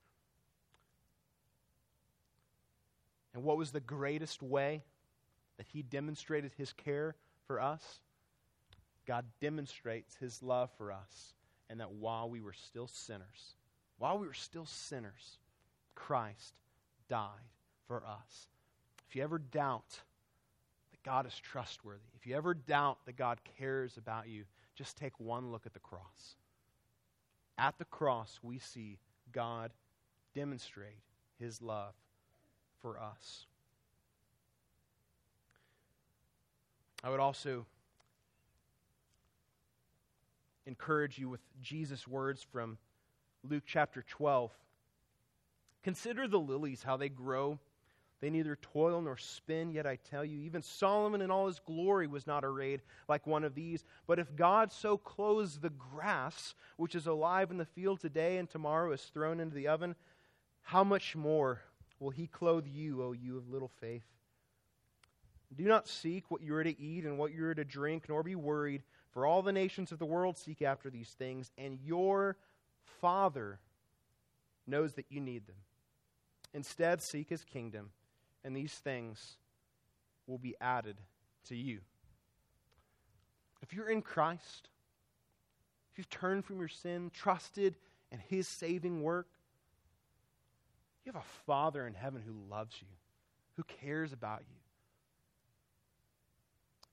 And 3.35 3.45
what 3.45 3.59
was 3.59 3.73
the 3.73 3.81
greatest 3.81 4.43
way 4.43 4.85
that 5.59 5.67
He 5.71 5.83
demonstrated 5.83 6.53
His 6.57 6.73
care 6.73 7.15
for 7.47 7.61
us? 7.61 8.01
God 9.07 9.27
demonstrates 9.39 10.17
His 10.17 10.43
love 10.43 10.71
for 10.79 10.93
us, 10.93 11.35
and 11.69 11.79
that 11.81 11.93
while 11.93 12.31
we 12.31 12.41
were 12.41 12.55
still 12.55 12.87
sinners, 12.87 13.57
while 13.99 14.19
we 14.19 14.27
were 14.27 14.33
still 14.33 14.65
sinners, 14.65 15.37
Christ 15.95 16.55
died 17.11 17.29
for 17.87 18.03
us. 18.03 18.49
If 19.11 19.17
you 19.17 19.23
ever 19.23 19.39
doubt 19.39 20.01
God 21.05 21.27
is 21.27 21.39
trustworthy. 21.39 22.01
If 22.15 22.27
you 22.27 22.37
ever 22.37 22.55
doubt 22.55 22.99
that 23.07 23.17
God 23.17 23.39
cares 23.59 23.97
about 23.97 24.29
you, 24.29 24.45
just 24.75 24.97
take 24.97 25.19
one 25.19 25.51
look 25.51 25.67
at 25.67 25.75
the 25.75 25.81
cross. 25.81 26.37
At 27.59 27.79
the 27.79 27.85
cross, 27.85 28.39
we 28.43 28.59
see 28.59 28.99
God 29.33 29.73
demonstrate 30.35 31.03
his 31.39 31.61
love 31.61 31.95
for 32.81 32.99
us. 32.99 33.47
I 37.05 37.11
would 37.11 37.21
also 37.21 37.67
encourage 40.67 41.19
you 41.19 41.29
with 41.29 41.41
Jesus' 41.61 42.07
words 42.07 42.43
from 42.53 42.79
Luke 43.43 43.65
chapter 43.67 44.05
12. 44.09 44.53
Consider 45.83 46.29
the 46.29 46.39
lilies, 46.39 46.85
how 46.85 46.97
they 46.97 47.09
grow. 47.09 47.59
They 48.23 48.31
neither 48.31 48.55
toil 48.55 49.03
nor 49.03 49.17
spin, 49.17 49.73
yet 49.73 49.85
I 49.85 49.97
tell 49.97 50.25
you, 50.25 50.43
even 50.43 50.63
Solomon 50.63 51.23
in 51.23 51.33
all 51.33 51.49
his 51.49 51.59
glory 51.59 52.07
was 52.07 52.25
not 52.25 52.45
arrayed 52.45 52.81
like 53.09 53.27
one 53.27 53.43
of 53.43 53.57
these. 53.57 53.85
But 54.07 54.21
if 54.21 54.37
God 54.37 54.71
so 54.71 54.97
clothes 54.97 55.59
the 55.59 55.71
grass, 55.71 56.55
which 56.77 56.95
is 56.95 57.09
alive 57.09 57.51
in 57.51 57.59
the 57.59 57.65
field 57.65 58.01
today 58.01 58.37
and 58.37 58.49
tomorrow 58.49 58.93
is 58.93 59.03
thrown 59.03 59.41
into 59.41 59.57
the 59.57 59.67
oven, 59.67 59.97
how 60.63 60.85
much 60.85 61.17
more 61.17 61.63
will 61.99 62.11
he 62.11 62.29
clothe 62.29 62.69
you, 62.69 63.03
O 63.03 63.11
you 63.11 63.37
of 63.37 63.51
little 63.51 63.73
faith? 63.81 64.07
Do 65.53 65.65
not 65.65 65.89
seek 65.89 66.31
what 66.31 66.43
you 66.43 66.55
are 66.55 66.63
to 66.63 66.81
eat 66.81 67.05
and 67.05 67.19
what 67.19 67.35
you 67.35 67.45
are 67.47 67.57
to 67.57 67.65
drink, 67.65 68.05
nor 68.09 68.23
be 68.23 68.37
worried, 68.37 68.85
for 69.11 69.27
all 69.27 69.43
the 69.43 69.53
nations 69.53 69.91
of 69.91 69.99
the 69.99 70.07
world 70.07 70.39
seek 70.39 70.63
after 70.63 70.91
these 70.91 71.11
things, 71.11 71.51
and 71.59 71.81
your 71.85 72.37
Father 73.01 73.59
knows 74.65 74.95
that 74.95 75.07
you 75.11 75.21
need 75.21 75.49
them. 75.49 75.57
Instead, 76.55 77.03
seek 77.03 77.29
his 77.29 77.43
kingdom 77.43 77.91
and 78.45 78.57
these 78.57 78.73
things 78.73 79.37
will 80.27 80.39
be 80.39 80.55
added 80.61 80.97
to 81.49 81.57
you. 81.57 81.81
If 83.63 83.73
you're 83.73 83.91
in 83.91 84.03
Christ, 84.03 84.69
if 85.93 85.99
you've 85.99 86.11
turned 86.11 86.45
from 86.45 86.59
your 86.59 86.69
sin, 86.69 87.11
trusted 87.15 87.77
in 88.11 88.19
His 88.19 88.49
saving 88.49 89.03
work, 89.03 89.29
you 91.05 91.13
have 91.13 91.23
a 91.23 91.45
Father 91.47 91.87
in 91.87 91.95
heaven 91.95 92.23
who 92.25 92.35
loves 92.51 92.77
you, 92.81 92.89
who 93.57 93.65
cares 93.65 94.13
about 94.13 94.41
you, 94.49 94.57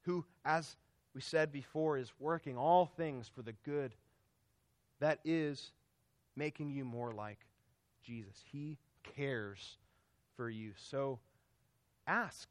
who, 0.01 0.25
as 0.45 0.75
we 1.13 1.21
said 1.21 1.51
before, 1.51 1.97
is 1.97 2.11
working 2.19 2.57
all 2.57 2.85
things 2.85 3.27
for 3.27 3.41
the 3.41 3.53
good 3.65 3.93
that 4.99 5.19
is 5.23 5.71
making 6.35 6.69
you 6.71 6.85
more 6.85 7.13
like 7.13 7.39
Jesus. 8.03 8.43
He 8.51 8.77
cares 9.15 9.77
for 10.35 10.49
you. 10.49 10.71
So 10.77 11.19
Ask 12.09 12.49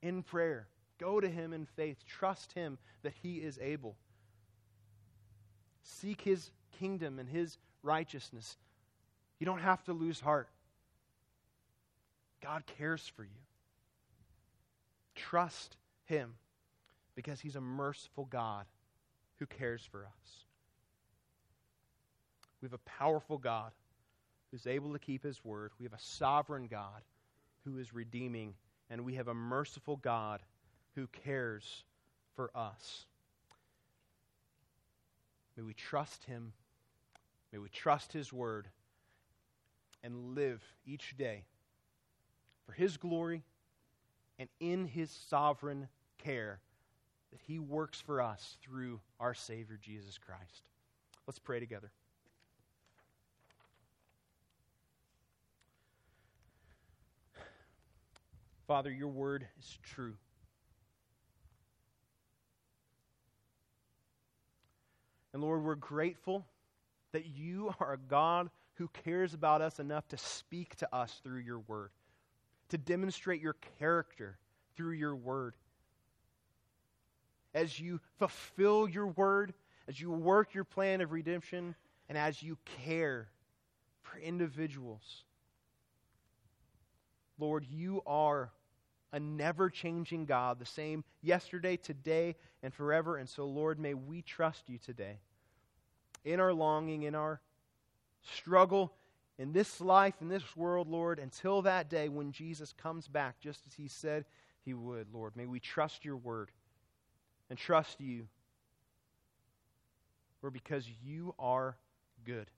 in 0.00 0.22
prayer. 0.22 0.66
Go 0.98 1.20
to 1.20 1.28
Him 1.28 1.52
in 1.52 1.66
faith. 1.66 1.98
Trust 2.06 2.54
Him 2.54 2.78
that 3.02 3.12
He 3.22 3.36
is 3.36 3.58
able. 3.60 3.96
Seek 5.82 6.22
His 6.22 6.50
kingdom 6.78 7.18
and 7.18 7.28
His 7.28 7.58
righteousness. 7.82 8.56
You 9.38 9.44
don't 9.44 9.60
have 9.60 9.84
to 9.84 9.92
lose 9.92 10.20
heart. 10.20 10.48
God 12.42 12.64
cares 12.78 13.06
for 13.14 13.24
you. 13.24 13.42
Trust 15.14 15.76
Him 16.06 16.32
because 17.14 17.40
He's 17.40 17.56
a 17.56 17.60
merciful 17.60 18.24
God 18.24 18.64
who 19.38 19.44
cares 19.44 19.82
for 19.90 20.06
us. 20.06 20.44
We 22.62 22.66
have 22.66 22.72
a 22.72 22.90
powerful 22.98 23.36
God 23.36 23.72
who's 24.50 24.66
able 24.66 24.94
to 24.94 24.98
keep 24.98 25.24
His 25.24 25.44
word. 25.44 25.72
We 25.78 25.84
have 25.84 25.92
a 25.92 26.00
sovereign 26.00 26.68
God 26.68 27.02
who 27.66 27.76
is 27.76 27.92
redeeming 27.92 28.54
and 28.90 29.04
we 29.04 29.14
have 29.14 29.28
a 29.28 29.34
merciful 29.34 29.96
God 29.96 30.40
who 30.94 31.06
cares 31.08 31.84
for 32.34 32.50
us. 32.54 33.06
May 35.56 35.62
we 35.62 35.74
trust 35.74 36.24
Him. 36.24 36.52
May 37.52 37.58
we 37.58 37.68
trust 37.68 38.12
His 38.12 38.32
word 38.32 38.68
and 40.02 40.34
live 40.34 40.62
each 40.86 41.16
day 41.16 41.44
for 42.66 42.72
His 42.72 42.96
glory 42.96 43.42
and 44.38 44.48
in 44.60 44.86
His 44.86 45.10
sovereign 45.10 45.88
care 46.18 46.60
that 47.30 47.40
He 47.46 47.58
works 47.58 48.00
for 48.00 48.20
us 48.20 48.56
through 48.62 49.00
our 49.20 49.34
Savior 49.34 49.78
Jesus 49.80 50.18
Christ. 50.18 50.68
Let's 51.26 51.38
pray 51.38 51.60
together. 51.60 51.90
Father, 58.66 58.90
your 58.90 59.08
word 59.08 59.46
is 59.58 59.78
true. 59.82 60.14
And 65.32 65.42
Lord, 65.42 65.62
we're 65.62 65.74
grateful 65.74 66.46
that 67.12 67.26
you 67.26 67.74
are 67.80 67.94
a 67.94 67.98
God 67.98 68.50
who 68.74 68.88
cares 69.04 69.34
about 69.34 69.60
us 69.60 69.78
enough 69.80 70.08
to 70.08 70.16
speak 70.16 70.76
to 70.76 70.94
us 70.94 71.20
through 71.22 71.40
your 71.40 71.58
word, 71.60 71.90
to 72.70 72.78
demonstrate 72.78 73.40
your 73.40 73.56
character 73.78 74.38
through 74.76 74.92
your 74.92 75.14
word. 75.14 75.54
As 77.52 77.78
you 77.78 78.00
fulfill 78.18 78.88
your 78.88 79.08
word, 79.08 79.54
as 79.88 80.00
you 80.00 80.10
work 80.10 80.54
your 80.54 80.64
plan 80.64 81.00
of 81.00 81.12
redemption, 81.12 81.74
and 82.08 82.16
as 82.16 82.42
you 82.42 82.56
care 82.84 83.28
for 84.02 84.18
individuals 84.18 85.24
Lord, 87.38 87.66
you 87.68 88.02
are 88.06 88.50
a 89.12 89.20
never 89.20 89.70
changing 89.70 90.24
God, 90.26 90.58
the 90.58 90.66
same 90.66 91.04
yesterday, 91.22 91.76
today, 91.76 92.36
and 92.62 92.74
forever. 92.74 93.16
And 93.16 93.28
so, 93.28 93.46
Lord, 93.46 93.78
may 93.78 93.94
we 93.94 94.22
trust 94.22 94.68
you 94.68 94.78
today 94.78 95.18
in 96.24 96.40
our 96.40 96.52
longing, 96.52 97.04
in 97.04 97.14
our 97.14 97.40
struggle, 98.22 98.92
in 99.38 99.52
this 99.52 99.80
life, 99.80 100.14
in 100.20 100.28
this 100.28 100.56
world, 100.56 100.88
Lord, 100.88 101.18
until 101.18 101.62
that 101.62 101.88
day 101.88 102.08
when 102.08 102.32
Jesus 102.32 102.72
comes 102.72 103.06
back, 103.08 103.40
just 103.40 103.60
as 103.66 103.74
he 103.74 103.88
said 103.88 104.24
he 104.64 104.74
would, 104.74 105.08
Lord. 105.12 105.36
May 105.36 105.46
we 105.46 105.60
trust 105.60 106.04
your 106.04 106.16
word 106.16 106.50
and 107.50 107.58
trust 107.58 108.00
you. 108.00 108.26
Lord, 110.42 110.54
because 110.54 110.86
you 111.04 111.34
are 111.38 111.76
good 112.24 112.48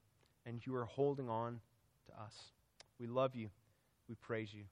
and 0.45 0.65
you 0.67 0.75
are 0.75 0.85
holding 0.85 1.29
on 1.29 1.61
to 2.07 2.23
us. 2.23 2.35
We 2.99 3.07
love 3.07 3.35
you. 3.35 3.51
We 4.09 4.15
praise 4.17 4.53
you. 4.55 4.65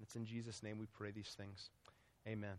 It's 0.00 0.14
in 0.16 0.24
Jesus' 0.24 0.62
name 0.62 0.78
we 0.78 0.86
pray 0.86 1.10
these 1.10 1.34
things. 1.36 1.70
Amen. 2.26 2.56